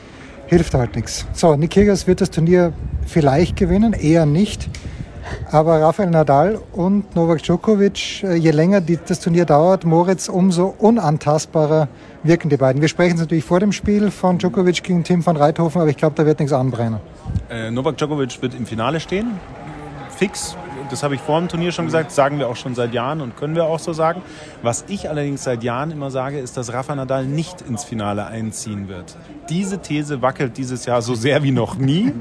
hilft 0.47 0.73
halt 0.73 0.95
nichts. 0.95 1.25
So, 1.33 1.57
Nick 1.57 1.71
Kyrgios 1.71 2.07
wird 2.07 2.21
das 2.21 2.31
Turnier 2.31 2.71
vielleicht 3.05 3.57
gewinnen, 3.57 3.91
eher 3.91 4.25
nicht. 4.25 4.69
Aber 5.51 5.81
Rafael 5.81 6.09
Nadal 6.09 6.61
und 6.71 7.17
Novak 7.17 7.43
Djokovic, 7.43 8.23
äh, 8.23 8.35
je 8.35 8.51
länger 8.51 8.79
die, 8.79 8.97
das 9.05 9.19
Turnier 9.19 9.43
dauert, 9.43 9.83
Moritz, 9.83 10.29
umso 10.29 10.73
unantastbarer 10.79 11.89
wirken 12.23 12.47
die 12.47 12.55
beiden. 12.55 12.81
Wir 12.81 12.87
sprechen 12.87 13.17
natürlich 13.17 13.43
vor 13.43 13.59
dem 13.59 13.73
Spiel 13.73 14.09
von 14.09 14.37
Djokovic 14.37 14.83
gegen 14.83 15.03
Tim 15.03 15.25
van 15.25 15.35
Reithofen, 15.35 15.81
aber 15.81 15.89
ich 15.89 15.97
glaube, 15.97 16.15
da 16.15 16.25
wird 16.25 16.39
nichts 16.39 16.53
anbrennen. 16.53 16.99
Äh, 17.49 17.71
Novak 17.71 17.97
Djokovic 17.97 18.41
wird 18.41 18.55
im 18.55 18.65
Finale 18.65 19.01
stehen. 19.01 19.31
Fix. 20.15 20.55
Das 20.89 21.03
habe 21.03 21.15
ich 21.15 21.21
vor 21.21 21.39
dem 21.39 21.49
Turnier 21.49 21.71
schon 21.71 21.85
gesagt, 21.85 22.11
sagen 22.11 22.39
wir 22.39 22.47
auch 22.47 22.55
schon 22.55 22.75
seit 22.75 22.93
Jahren 22.93 23.21
und 23.21 23.37
können 23.37 23.55
wir 23.55 23.65
auch 23.65 23.79
so 23.79 23.93
sagen. 23.93 24.21
Was 24.61 24.85
ich 24.87 25.09
allerdings 25.09 25.43
seit 25.43 25.63
Jahren 25.63 25.91
immer 25.91 26.11
sage, 26.11 26.39
ist, 26.39 26.57
dass 26.57 26.73
Rafa 26.73 26.95
Nadal 26.95 27.25
nicht 27.25 27.61
ins 27.61 27.83
Finale 27.83 28.25
einziehen 28.25 28.87
wird. 28.87 29.17
Diese 29.49 29.79
These 29.79 30.21
wackelt 30.21 30.57
dieses 30.57 30.85
Jahr 30.85 31.01
so 31.01 31.15
sehr 31.15 31.43
wie 31.43 31.51
noch 31.51 31.75
nie. 31.75 32.11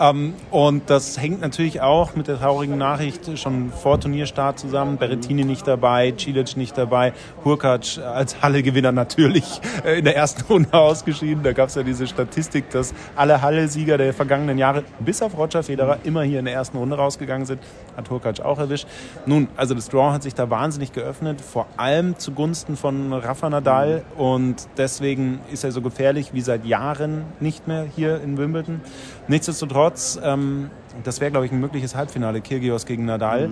Ähm, 0.00 0.34
und 0.50 0.90
das 0.90 1.20
hängt 1.20 1.40
natürlich 1.40 1.80
auch 1.80 2.14
mit 2.14 2.28
der 2.28 2.38
traurigen 2.38 2.78
Nachricht 2.78 3.38
schon 3.38 3.72
vor 3.72 4.00
Turnierstart 4.00 4.58
zusammen. 4.58 4.96
Berrettini 4.96 5.44
nicht 5.44 5.66
dabei, 5.66 6.14
Cilic 6.16 6.56
nicht 6.56 6.78
dabei, 6.78 7.12
Hurkacz 7.44 7.98
als 7.98 8.42
Halle-Gewinner 8.42 8.92
natürlich 8.92 9.60
äh, 9.84 9.98
in 9.98 10.04
der 10.04 10.16
ersten 10.16 10.42
Runde 10.42 10.72
ausgeschieden. 10.78 11.42
Da 11.42 11.52
gab 11.52 11.68
es 11.68 11.74
ja 11.74 11.82
diese 11.82 12.06
Statistik, 12.06 12.70
dass 12.70 12.94
alle 13.16 13.42
Halle-Sieger 13.42 13.98
der 13.98 14.14
vergangenen 14.14 14.58
Jahre 14.58 14.84
bis 15.00 15.22
auf 15.22 15.36
Roger 15.36 15.62
Federer 15.62 15.98
immer 16.04 16.22
hier 16.22 16.38
in 16.38 16.44
der 16.44 16.54
ersten 16.54 16.76
Runde 16.76 16.96
rausgegangen 16.96 17.46
sind. 17.46 17.60
Hat 17.96 18.07
Hurkacz 18.10 18.40
auch 18.40 18.58
erwischt. 18.58 18.86
Nun, 19.26 19.48
also 19.56 19.74
das 19.74 19.88
Draw 19.88 20.12
hat 20.12 20.22
sich 20.22 20.34
da 20.34 20.50
wahnsinnig 20.50 20.92
geöffnet, 20.92 21.40
vor 21.40 21.66
allem 21.76 22.18
zugunsten 22.18 22.76
von 22.76 23.12
Rafa 23.12 23.48
Nadal. 23.50 24.02
Und 24.16 24.68
deswegen 24.76 25.40
ist 25.52 25.64
er 25.64 25.72
so 25.72 25.82
gefährlich 25.82 26.32
wie 26.32 26.40
seit 26.40 26.64
Jahren 26.64 27.24
nicht 27.40 27.68
mehr 27.68 27.84
hier 27.84 28.20
in 28.20 28.38
Wimbledon. 28.38 28.80
Nichtsdestotrotz, 29.28 30.18
ähm, 30.22 30.70
das 31.04 31.20
wäre, 31.20 31.30
glaube 31.30 31.46
ich, 31.46 31.52
ein 31.52 31.60
mögliches 31.60 31.94
Halbfinale 31.94 32.40
Kyrgios 32.40 32.86
gegen 32.86 33.04
Nadal. 33.04 33.50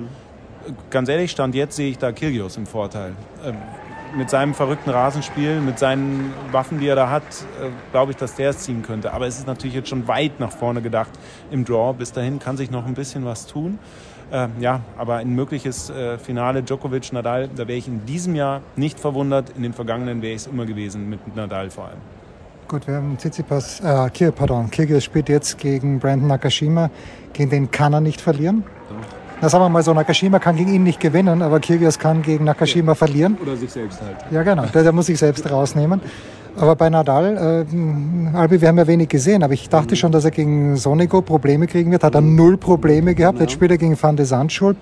Ganz 0.90 1.08
ehrlich, 1.08 1.30
Stand 1.30 1.54
jetzt 1.54 1.76
sehe 1.76 1.90
ich 1.90 1.98
da 1.98 2.12
Kyrgios 2.12 2.56
im 2.56 2.66
Vorteil. 2.66 3.12
Ähm, 3.44 3.56
mit 4.16 4.30
seinem 4.30 4.54
verrückten 4.54 4.90
Rasenspiel, 4.90 5.60
mit 5.60 5.78
seinen 5.78 6.32
Waffen, 6.50 6.80
die 6.80 6.88
er 6.88 6.96
da 6.96 7.10
hat, 7.10 7.22
äh, 7.22 7.68
glaube 7.92 8.12
ich, 8.12 8.16
dass 8.16 8.34
der 8.34 8.50
es 8.50 8.58
ziehen 8.58 8.82
könnte. 8.82 9.12
Aber 9.12 9.26
es 9.26 9.38
ist 9.38 9.46
natürlich 9.46 9.74
jetzt 9.74 9.88
schon 9.88 10.08
weit 10.08 10.40
nach 10.40 10.52
vorne 10.52 10.82
gedacht 10.82 11.10
im 11.50 11.64
Draw. 11.64 11.94
Bis 11.94 12.12
dahin 12.12 12.38
kann 12.38 12.56
sich 12.56 12.70
noch 12.70 12.86
ein 12.86 12.94
bisschen 12.94 13.24
was 13.24 13.46
tun. 13.46 13.78
Ähm, 14.32 14.52
ja, 14.58 14.80
aber 14.96 15.16
ein 15.16 15.30
mögliches 15.30 15.88
äh, 15.90 16.18
Finale 16.18 16.62
Djokovic-Nadal, 16.62 17.48
da 17.54 17.68
wäre 17.68 17.78
ich 17.78 17.86
in 17.86 18.04
diesem 18.06 18.34
Jahr 18.34 18.60
nicht 18.74 18.98
verwundert. 18.98 19.50
In 19.56 19.62
den 19.62 19.72
vergangenen 19.72 20.20
wäre 20.20 20.34
ich 20.34 20.42
es 20.42 20.46
immer 20.48 20.66
gewesen, 20.66 21.08
mit 21.08 21.36
Nadal 21.36 21.70
vor 21.70 21.84
allem. 21.86 21.98
Gut, 22.66 22.88
wir 22.88 22.96
haben 22.96 23.16
Tsitsipas, 23.16 23.78
äh, 23.80 24.10
Kir, 24.10 24.32
pardon, 24.32 24.68
Kyrgios 24.68 25.04
spielt 25.04 25.28
jetzt 25.28 25.58
gegen 25.58 26.00
Brandon 26.00 26.26
Nakashima, 26.26 26.90
gegen 27.32 27.50
den 27.50 27.70
kann 27.70 27.92
er 27.92 28.00
nicht 28.00 28.20
verlieren. 28.20 28.64
Na, 29.46 29.50
sagen 29.50 29.62
wir 29.62 29.68
mal 29.68 29.82
so, 29.84 29.94
Nakashima 29.94 30.40
kann 30.40 30.56
gegen 30.56 30.74
ihn 30.74 30.82
nicht 30.82 30.98
gewinnen, 30.98 31.40
aber 31.40 31.60
Kyrgios 31.60 32.00
kann 32.00 32.20
gegen 32.22 32.42
Nakashima 32.42 32.96
verlieren. 32.96 33.38
Oder 33.40 33.54
sich 33.54 33.70
selbst 33.70 34.02
halt. 34.02 34.16
Ja, 34.32 34.42
genau, 34.42 34.66
der, 34.66 34.82
der 34.82 34.90
muss 34.90 35.06
sich 35.06 35.20
selbst 35.20 35.48
rausnehmen. 35.48 36.00
Aber 36.56 36.74
bei 36.74 36.90
Nadal, 36.90 37.64
äh, 37.70 38.36
Albi, 38.36 38.60
wir 38.60 38.66
haben 38.66 38.78
ja 38.78 38.88
wenig 38.88 39.08
gesehen, 39.08 39.44
aber 39.44 39.52
ich 39.52 39.68
dachte 39.68 39.94
schon, 39.94 40.10
dass 40.10 40.24
er 40.24 40.32
gegen 40.32 40.76
Sonigo 40.76 41.22
Probleme 41.22 41.68
kriegen 41.68 41.92
wird. 41.92 42.02
Hat 42.02 42.16
er 42.16 42.22
null 42.22 42.56
Probleme 42.56 43.14
gehabt. 43.14 43.38
Jetzt 43.38 43.52
spielt 43.52 43.70
er 43.70 43.78
gegen 43.78 43.96
Van 44.02 44.16
de 44.16 44.26
Sandschulp. 44.26 44.76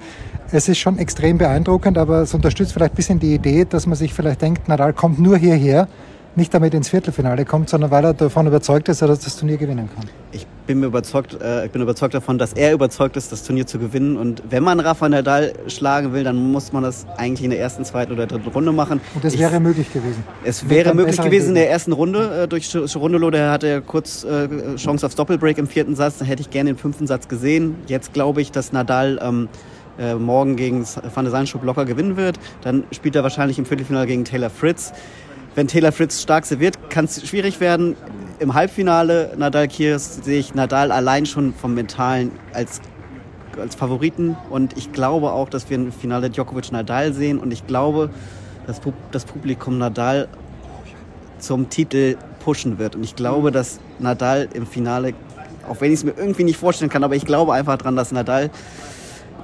Es 0.51 0.67
ist 0.67 0.79
schon 0.79 0.97
extrem 0.97 1.37
beeindruckend, 1.37 1.99
aber 1.99 2.23
es 2.23 2.33
unterstützt 2.33 2.73
vielleicht 2.73 2.95
ein 2.95 2.97
bisschen 2.97 3.19
die 3.19 3.35
Idee, 3.35 3.67
dass 3.67 3.87
man 3.87 3.97
sich 3.97 4.15
vielleicht 4.15 4.41
denkt, 4.41 4.67
Nadal 4.67 4.95
kommt 4.95 5.19
nur 5.19 5.37
hierher, 5.37 5.89
nicht 6.37 6.55
damit 6.55 6.73
ins 6.73 6.89
Viertelfinale 6.89 7.45
kommt, 7.45 7.69
sondern 7.69 7.91
weil 7.91 8.05
er 8.07 8.15
davon 8.15 8.47
überzeugt 8.47 8.89
ist, 8.89 9.03
dass 9.03 9.11
er 9.11 9.15
das 9.15 9.37
Turnier 9.37 9.59
gewinnen 9.59 9.91
kann. 9.95 10.07
Ich 10.33 10.47
bin 10.67 10.81
mir 10.81 10.87
überzeugt, 10.87 11.41
äh, 11.43 11.67
ich 11.67 11.71
bin 11.73 11.83
überzeugt 11.83 12.15
davon, 12.15 12.39
dass 12.39 12.53
er 12.53 12.73
überzeugt 12.73 13.17
ist, 13.17 13.33
das 13.33 13.43
Turnier 13.45 13.67
zu 13.67 13.79
gewinnen. 13.79 14.17
Und 14.17 14.43
wenn 14.51 14.63
man 14.63 14.81
Rafa 14.81 15.09
Nadal 15.09 15.53
schlagen 15.69 16.13
will, 16.13 16.25
dann 16.25 16.37
muss 16.37 16.73
man 16.73 16.83
das 16.83 17.07
eigentlich 17.17 17.45
in 17.45 17.51
der 17.51 17.61
ersten, 17.61 17.85
zweiten 17.85 18.13
oder 18.13 18.27
dritten 18.27 18.49
Runde 18.49 18.73
machen. 18.73 19.01
Und 19.15 19.25
das 19.25 19.35
Ich- 19.35 19.41
wäre 19.41 19.61
möglich 19.61 19.93
gewesen. 19.93 20.25
Es 20.45 20.69
wäre 20.69 20.95
möglich 20.95 21.21
gewesen 21.21 21.51
in 21.51 21.55
der 21.57 21.71
ersten 21.71 21.93
Runde 21.93 22.43
äh, 22.45 22.49
durch 22.49 22.75
Rundelo. 22.97 23.31
Der 23.31 23.51
hatte 23.51 23.69
ja 23.69 23.81
kurz 23.81 24.25
äh, 24.25 24.49
Chance 24.77 25.07
aufs 25.07 25.17
Doppelbreak 25.17 25.59
im 25.59 25.67
vierten 25.67 25.95
Satz. 25.97 26.19
Da 26.19 26.25
hätte 26.25 26.43
ich 26.43 26.51
gerne 26.51 26.71
den 26.71 26.79
fünften 26.79 27.07
Satz 27.07 27.29
gesehen. 27.29 27.77
Jetzt 27.87 28.13
glaube 28.13 28.41
ich, 28.41 28.51
dass 28.51 28.73
Nadal 28.73 29.19
ähm, 29.23 29.49
äh, 29.99 30.15
morgen 30.15 30.57
gegen 30.57 30.85
Van 31.15 31.25
der 31.25 31.31
Seinschub 31.31 31.63
locker 31.65 31.85
gewinnen 31.85 32.17
wird. 32.17 32.39
Dann 32.63 32.85
spielt 32.91 33.15
er 33.17 33.23
wahrscheinlich 33.23 33.59
im 33.59 33.67
Viertelfinale 33.67 34.07
gegen 34.07 34.25
Taylor 34.25 34.51
Fritz. 34.51 34.93
Wenn 35.55 35.69
Taylor 35.69 35.93
Fritz 35.93 36.21
stark 36.21 36.47
serviert, 36.47 36.91
kann 36.91 37.05
es 37.05 37.27
schwierig 37.27 37.61
werden. 37.61 37.97
Im 38.41 38.55
Halbfinale 38.55 39.33
Nadal 39.37 39.69
Kiers 39.69 40.17
sehe 40.25 40.41
ich 40.41 40.55
Nadal 40.55 40.91
allein 40.91 41.27
schon 41.27 41.55
vom 41.55 41.75
Mentalen 41.75 42.33
als 42.53 42.81
als 43.61 43.77
Favoriten 43.77 44.37
und 44.51 44.77
ich 44.77 44.93
glaube 44.93 45.31
auch, 45.33 45.49
dass 45.49 45.71
wir 45.71 45.77
im 45.77 45.93
Finale 45.93 46.29
Djokovic 46.29 46.73
Nadal 46.73 47.13
sehen 47.13 47.39
und 47.39 47.53
ich 47.53 47.67
glaube, 47.69 48.11
dass 48.67 48.81
das 49.13 49.25
Publikum 49.25 49.79
Nadal 49.79 50.29
zum 51.39 51.69
Titel 51.71 52.17
pushen 52.41 52.79
wird 52.79 52.97
und 52.97 53.05
ich 53.05 53.15
glaube, 53.15 53.53
dass 53.53 53.79
Nadal 53.99 54.49
im 54.55 54.67
Finale, 54.67 55.15
auch 55.69 55.81
wenn 55.81 55.93
ich 55.93 56.01
es 56.01 56.05
mir 56.05 56.15
irgendwie 56.17 56.45
nicht 56.45 56.57
vorstellen 56.57 56.91
kann, 56.91 57.05
aber 57.05 57.15
ich 57.15 57.27
glaube 57.27 57.53
einfach 57.53 57.77
daran, 57.77 57.95
dass 57.97 58.13
Nadal 58.13 58.51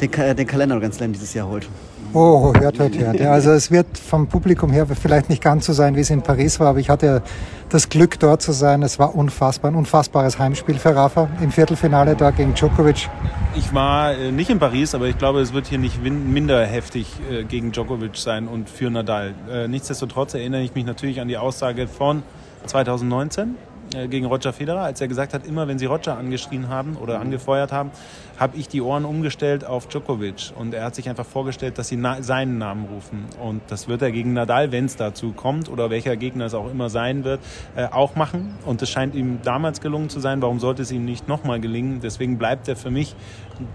den, 0.00 0.10
den 0.10 0.46
Kalender 0.46 0.80
Grand 0.80 0.94
Slam 0.94 1.12
dieses 1.12 1.34
Jahr 1.34 1.48
holt. 1.48 1.68
Oh, 2.12 2.52
hört, 2.58 2.80
hört, 2.80 2.98
hört. 2.98 3.20
Also 3.20 3.52
es 3.52 3.70
wird 3.70 3.96
vom 3.96 4.26
Publikum 4.26 4.72
her 4.72 4.84
vielleicht 4.86 5.28
nicht 5.30 5.40
ganz 5.40 5.66
so 5.66 5.72
sein, 5.72 5.94
wie 5.94 6.00
es 6.00 6.10
in 6.10 6.22
Paris 6.22 6.58
war, 6.58 6.68
aber 6.68 6.80
ich 6.80 6.90
hatte 6.90 7.22
das 7.68 7.88
Glück, 7.88 8.18
dort 8.18 8.42
zu 8.42 8.50
sein. 8.50 8.82
Es 8.82 8.98
war 8.98 9.14
unfassbar, 9.14 9.70
ein 9.70 9.76
unfassbares 9.76 10.38
Heimspiel 10.40 10.76
für 10.76 10.94
Rafa 10.94 11.28
im 11.40 11.52
Viertelfinale 11.52 12.16
da 12.16 12.32
gegen 12.32 12.54
Djokovic. 12.54 13.08
Ich 13.54 13.72
war 13.72 14.12
äh, 14.12 14.32
nicht 14.32 14.50
in 14.50 14.58
Paris, 14.58 14.92
aber 14.94 15.06
ich 15.06 15.18
glaube, 15.18 15.40
es 15.40 15.52
wird 15.52 15.68
hier 15.68 15.78
nicht 15.78 16.02
minder 16.02 16.66
heftig 16.66 17.06
äh, 17.30 17.44
gegen 17.44 17.70
Djokovic 17.70 18.16
sein 18.16 18.48
und 18.48 18.68
für 18.68 18.90
Nadal. 18.90 19.34
Äh, 19.48 19.68
nichtsdestotrotz 19.68 20.34
erinnere 20.34 20.62
ich 20.62 20.74
mich 20.74 20.84
natürlich 20.84 21.20
an 21.20 21.28
die 21.28 21.36
Aussage 21.36 21.86
von 21.86 22.24
2019 22.66 23.50
äh, 23.50 23.69
gegen 24.08 24.26
Roger 24.26 24.52
Federer, 24.52 24.82
als 24.82 25.00
er 25.00 25.08
gesagt 25.08 25.34
hat, 25.34 25.46
immer 25.46 25.68
wenn 25.68 25.78
sie 25.78 25.86
Roger 25.86 26.16
angeschrien 26.16 26.68
haben 26.68 26.96
oder 26.96 27.16
mhm. 27.16 27.22
angefeuert 27.22 27.72
haben, 27.72 27.90
habe 28.38 28.56
ich 28.56 28.68
die 28.68 28.80
Ohren 28.80 29.04
umgestellt 29.04 29.64
auf 29.64 29.88
Djokovic. 29.88 30.52
Und 30.56 30.74
er 30.74 30.84
hat 30.84 30.94
sich 30.94 31.08
einfach 31.08 31.26
vorgestellt, 31.26 31.78
dass 31.78 31.88
sie 31.88 31.96
na 31.96 32.22
seinen 32.22 32.58
Namen 32.58 32.86
rufen. 32.86 33.26
Und 33.42 33.62
das 33.68 33.88
wird 33.88 34.02
er 34.02 34.12
gegen 34.12 34.32
Nadal, 34.32 34.72
wenn 34.72 34.86
es 34.86 34.96
dazu 34.96 35.32
kommt 35.32 35.68
oder 35.68 35.90
welcher 35.90 36.16
Gegner 36.16 36.46
es 36.46 36.54
auch 36.54 36.70
immer 36.70 36.88
sein 36.88 37.24
wird, 37.24 37.40
äh, 37.76 37.86
auch 37.86 38.16
machen. 38.16 38.54
Und 38.64 38.80
es 38.82 38.90
scheint 38.90 39.14
ihm 39.14 39.40
damals 39.42 39.80
gelungen 39.80 40.08
zu 40.08 40.20
sein. 40.20 40.40
Warum 40.40 40.60
sollte 40.60 40.82
es 40.82 40.92
ihm 40.92 41.04
nicht 41.04 41.28
nochmal 41.28 41.60
gelingen? 41.60 42.00
Deswegen 42.02 42.38
bleibt 42.38 42.68
er 42.68 42.76
für 42.76 42.90
mich 42.90 43.14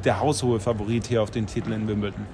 der 0.04 0.20
haushohe 0.20 0.60
Favorit 0.60 1.08
hier 1.08 1.22
auf 1.22 1.32
den 1.32 1.48
Titel 1.48 1.72
in 1.72 1.88
Wimbledon. 1.88 2.26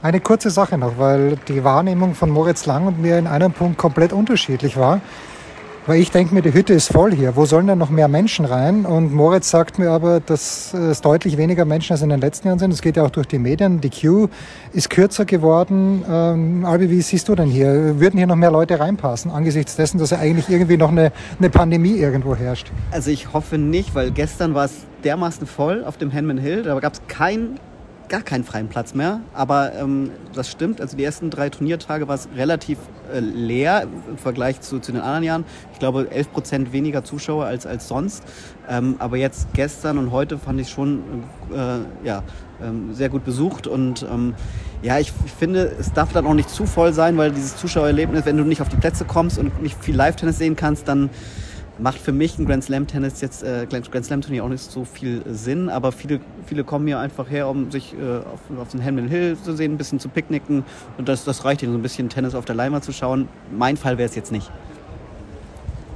Eine 0.00 0.20
kurze 0.20 0.50
Sache 0.50 0.78
noch, 0.78 0.98
weil 0.98 1.38
die 1.48 1.64
Wahrnehmung 1.64 2.14
von 2.14 2.30
Moritz 2.30 2.66
Lang 2.66 2.86
und 2.86 3.00
mir 3.00 3.18
in 3.18 3.26
einem 3.26 3.52
Punkt 3.52 3.78
komplett 3.78 4.12
unterschiedlich 4.12 4.76
war. 4.76 5.00
Weil 5.88 6.02
ich 6.02 6.10
denke 6.10 6.34
mir, 6.34 6.42
die 6.42 6.52
Hütte 6.52 6.74
ist 6.74 6.92
voll 6.92 7.14
hier. 7.14 7.34
Wo 7.34 7.46
sollen 7.46 7.66
denn 7.66 7.78
noch 7.78 7.88
mehr 7.88 8.08
Menschen 8.08 8.44
rein? 8.44 8.84
Und 8.84 9.10
Moritz 9.10 9.48
sagt 9.48 9.78
mir 9.78 9.90
aber, 9.90 10.20
dass 10.20 10.74
es 10.74 11.00
deutlich 11.00 11.38
weniger 11.38 11.64
Menschen 11.64 11.94
als 11.94 12.02
in 12.02 12.10
den 12.10 12.20
letzten 12.20 12.46
Jahren 12.48 12.58
sind. 12.58 12.74
Das 12.74 12.82
geht 12.82 12.98
ja 12.98 13.04
auch 13.04 13.10
durch 13.10 13.26
die 13.26 13.38
Medien. 13.38 13.80
Die 13.80 13.88
Queue 13.88 14.28
ist 14.74 14.90
kürzer 14.90 15.24
geworden. 15.24 16.04
Ähm, 16.06 16.66
Albi, 16.66 16.90
wie 16.90 17.00
siehst 17.00 17.26
du 17.30 17.34
denn 17.34 17.48
hier? 17.48 17.98
Würden 17.98 18.18
hier 18.18 18.26
noch 18.26 18.36
mehr 18.36 18.50
Leute 18.50 18.78
reinpassen, 18.78 19.30
angesichts 19.30 19.76
dessen, 19.76 19.96
dass 19.96 20.10
ja 20.10 20.18
eigentlich 20.18 20.50
irgendwie 20.50 20.76
noch 20.76 20.90
eine, 20.90 21.10
eine 21.38 21.48
Pandemie 21.48 21.96
irgendwo 21.96 22.36
herrscht? 22.36 22.70
Also 22.90 23.10
ich 23.10 23.32
hoffe 23.32 23.56
nicht, 23.56 23.94
weil 23.94 24.10
gestern 24.10 24.52
war 24.52 24.66
es 24.66 24.74
dermaßen 25.04 25.46
voll 25.46 25.84
auf 25.86 25.96
dem 25.96 26.10
Henman 26.10 26.36
Hill. 26.36 26.64
Da 26.64 26.78
gab 26.80 26.92
es 26.92 27.00
kein 27.08 27.58
gar 28.08 28.22
keinen 28.22 28.44
freien 28.44 28.68
Platz 28.68 28.94
mehr. 28.94 29.20
Aber 29.34 29.74
ähm, 29.74 30.10
das 30.34 30.50
stimmt. 30.50 30.80
Also 30.80 30.96
die 30.96 31.04
ersten 31.04 31.30
drei 31.30 31.50
Turniertage 31.50 32.08
war 32.08 32.14
es 32.14 32.28
relativ 32.36 32.78
äh, 33.12 33.20
leer 33.20 33.86
im 34.08 34.18
Vergleich 34.18 34.60
zu, 34.60 34.78
zu 34.78 34.92
den 34.92 35.00
anderen 35.00 35.22
Jahren. 35.22 35.44
Ich 35.72 35.78
glaube 35.78 36.10
11 36.10 36.32
Prozent 36.32 36.72
weniger 36.72 37.04
Zuschauer 37.04 37.46
als, 37.46 37.66
als 37.66 37.88
sonst. 37.88 38.22
Ähm, 38.68 38.96
aber 38.98 39.16
jetzt 39.16 39.48
gestern 39.54 39.98
und 39.98 40.10
heute 40.10 40.38
fand 40.38 40.60
ich 40.60 40.68
schon 40.68 41.02
äh, 41.52 42.06
ja, 42.06 42.22
ähm, 42.62 42.94
sehr 42.94 43.08
gut 43.08 43.24
besucht. 43.24 43.66
Und 43.66 44.06
ähm, 44.10 44.34
ja, 44.82 44.98
ich, 44.98 45.12
ich, 45.24 45.32
finde, 45.32 45.72
es 45.78 45.92
darf 45.92 46.12
dann 46.12 46.26
auch 46.26 46.34
nicht 46.34 46.50
zu 46.50 46.66
voll 46.66 46.92
sein, 46.92 47.16
weil 47.16 47.32
dieses 47.32 47.56
Zuschauererlebnis, 47.56 48.24
wenn 48.24 48.36
du 48.36 48.44
nicht 48.44 48.62
auf 48.62 48.68
die 48.68 48.76
Plätze 48.76 49.04
kommst 49.04 49.38
und 49.38 49.62
nicht 49.62 49.82
viel 49.82 49.96
Live-Tennis 49.96 50.38
sehen 50.38 50.56
kannst, 50.56 50.88
dann 50.88 51.10
macht 51.78 51.98
für 51.98 52.12
mich 52.12 52.38
ein 52.38 52.46
Grand 52.46 52.64
Slam 52.64 52.86
Tennis 52.86 53.20
jetzt 53.20 53.42
äh, 53.42 53.66
Grand 53.68 54.04
Slam 54.04 54.20
Turnier 54.20 54.44
auch 54.44 54.48
nicht 54.48 54.70
so 54.70 54.84
viel 54.84 55.22
Sinn, 55.30 55.68
aber 55.68 55.92
viele 55.92 56.20
viele 56.46 56.64
kommen 56.64 56.86
hier 56.86 56.98
einfach 56.98 57.30
her, 57.30 57.48
um 57.48 57.70
sich 57.70 57.94
äh, 57.94 58.18
auf, 58.18 58.40
auf 58.60 58.68
den 58.68 58.84
Hampton 58.84 59.08
Hill 59.08 59.36
zu 59.42 59.54
sehen, 59.54 59.74
ein 59.74 59.78
bisschen 59.78 60.00
zu 60.00 60.08
picknicken 60.08 60.64
und 60.96 61.08
das 61.08 61.24
das 61.24 61.44
reicht 61.44 61.62
ihnen 61.62 61.72
so 61.72 61.78
ein 61.78 61.82
bisschen 61.82 62.08
Tennis 62.08 62.34
auf 62.34 62.44
der 62.44 62.54
Leima 62.54 62.82
zu 62.82 62.92
schauen. 62.92 63.28
Mein 63.56 63.76
Fall 63.76 63.98
wäre 63.98 64.08
es 64.08 64.14
jetzt 64.14 64.32
nicht. 64.32 64.50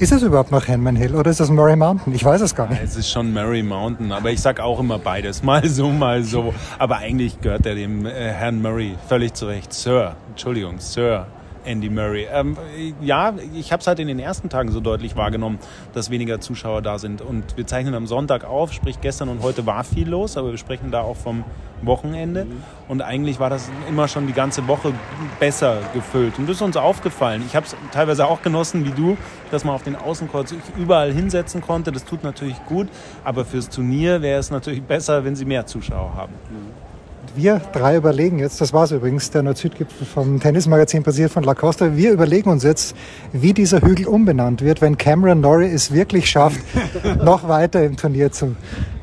Ist 0.02 0.10
es 0.10 0.22
überhaupt 0.22 0.50
noch 0.50 0.66
Henman 0.66 0.96
Hill 0.96 1.14
oder 1.14 1.30
ist 1.30 1.38
das 1.38 1.48
Murray 1.48 1.76
Mountain? 1.76 2.12
Ich 2.12 2.24
weiß 2.24 2.40
es 2.40 2.56
gar 2.56 2.68
nicht. 2.68 2.82
Es 2.82 2.96
ist 2.96 3.08
schon 3.08 3.32
Murray 3.32 3.62
Mountain, 3.62 4.10
aber 4.10 4.30
ich 4.30 4.40
sag 4.40 4.58
auch 4.58 4.80
immer 4.80 4.98
beides. 4.98 5.42
Mal 5.44 5.68
so, 5.68 5.90
mal 5.90 6.24
so. 6.24 6.52
Aber 6.78 6.96
eigentlich 6.96 7.40
gehört 7.40 7.66
er 7.66 7.76
dem 7.76 8.04
äh, 8.04 8.10
Herrn 8.10 8.60
Murray 8.60 8.96
völlig 9.08 9.34
zurecht. 9.34 9.72
Sir, 9.72 10.16
Entschuldigung, 10.30 10.80
Sir. 10.80 11.26
Andy 11.64 11.90
Murray. 11.90 12.26
Ähm, 12.32 12.56
ja, 13.00 13.34
ich 13.54 13.72
habe 13.72 13.80
es 13.80 13.86
halt 13.86 13.98
in 13.98 14.08
den 14.08 14.18
ersten 14.18 14.48
Tagen 14.48 14.70
so 14.72 14.80
deutlich 14.80 15.16
wahrgenommen, 15.16 15.58
dass 15.92 16.10
weniger 16.10 16.40
Zuschauer 16.40 16.82
da 16.82 16.98
sind. 16.98 17.20
Und 17.20 17.56
wir 17.56 17.66
zeichnen 17.66 17.94
am 17.94 18.06
Sonntag 18.06 18.44
auf, 18.44 18.72
sprich 18.72 19.00
gestern 19.00 19.28
und 19.28 19.42
heute 19.42 19.66
war 19.66 19.84
viel 19.84 20.08
los, 20.08 20.36
aber 20.36 20.50
wir 20.50 20.58
sprechen 20.58 20.90
da 20.90 21.02
auch 21.02 21.16
vom 21.16 21.44
Wochenende. 21.82 22.46
Und 22.88 23.02
eigentlich 23.02 23.40
war 23.40 23.50
das 23.50 23.70
immer 23.88 24.08
schon 24.08 24.26
die 24.26 24.32
ganze 24.32 24.68
Woche 24.68 24.92
besser 25.40 25.78
gefüllt. 25.94 26.38
Und 26.38 26.48
das 26.48 26.56
ist 26.56 26.62
uns 26.62 26.76
aufgefallen. 26.76 27.42
Ich 27.46 27.56
habe 27.56 27.66
es 27.66 27.76
teilweise 27.92 28.26
auch 28.26 28.42
genossen, 28.42 28.84
wie 28.84 28.92
du, 28.92 29.16
dass 29.50 29.64
man 29.64 29.74
auf 29.74 29.82
den 29.82 29.96
Außenkreuz 29.96 30.54
überall 30.76 31.12
hinsetzen 31.12 31.60
konnte. 31.60 31.92
Das 31.92 32.04
tut 32.04 32.22
natürlich 32.22 32.64
gut, 32.66 32.88
aber 33.24 33.44
fürs 33.44 33.68
Turnier 33.68 34.22
wäre 34.22 34.38
es 34.38 34.50
natürlich 34.50 34.82
besser, 34.92 35.24
wenn 35.24 35.36
sie 35.36 35.44
mehr 35.44 35.66
Zuschauer 35.66 36.14
haben. 36.14 36.32
Mhm 36.50 36.91
wir 37.34 37.60
drei 37.72 37.96
überlegen 37.96 38.38
jetzt, 38.38 38.60
das 38.60 38.72
war 38.72 38.84
es 38.84 38.90
übrigens, 38.90 39.30
der 39.30 39.42
Nord-Süd-Gipfel 39.42 40.06
vom 40.06 40.40
Tennismagazin 40.40 41.02
passiert 41.02 41.30
von 41.30 41.42
Lacoste, 41.42 41.96
wir 41.96 42.12
überlegen 42.12 42.50
uns 42.50 42.62
jetzt, 42.62 42.96
wie 43.32 43.52
dieser 43.52 43.80
Hügel 43.80 44.06
umbenannt 44.06 44.62
wird, 44.62 44.80
wenn 44.80 44.96
Cameron 44.96 45.40
Norrie 45.40 45.72
es 45.72 45.92
wirklich 45.92 46.28
schafft, 46.28 46.60
noch 47.24 47.48
weiter 47.48 47.84
im 47.84 47.96
Turnier 47.96 48.32
zu 48.32 48.56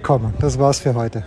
kommen. 0.04 0.34
Das 0.40 0.60
war's 0.60 0.80
für 0.80 0.96
heute. 0.96 1.24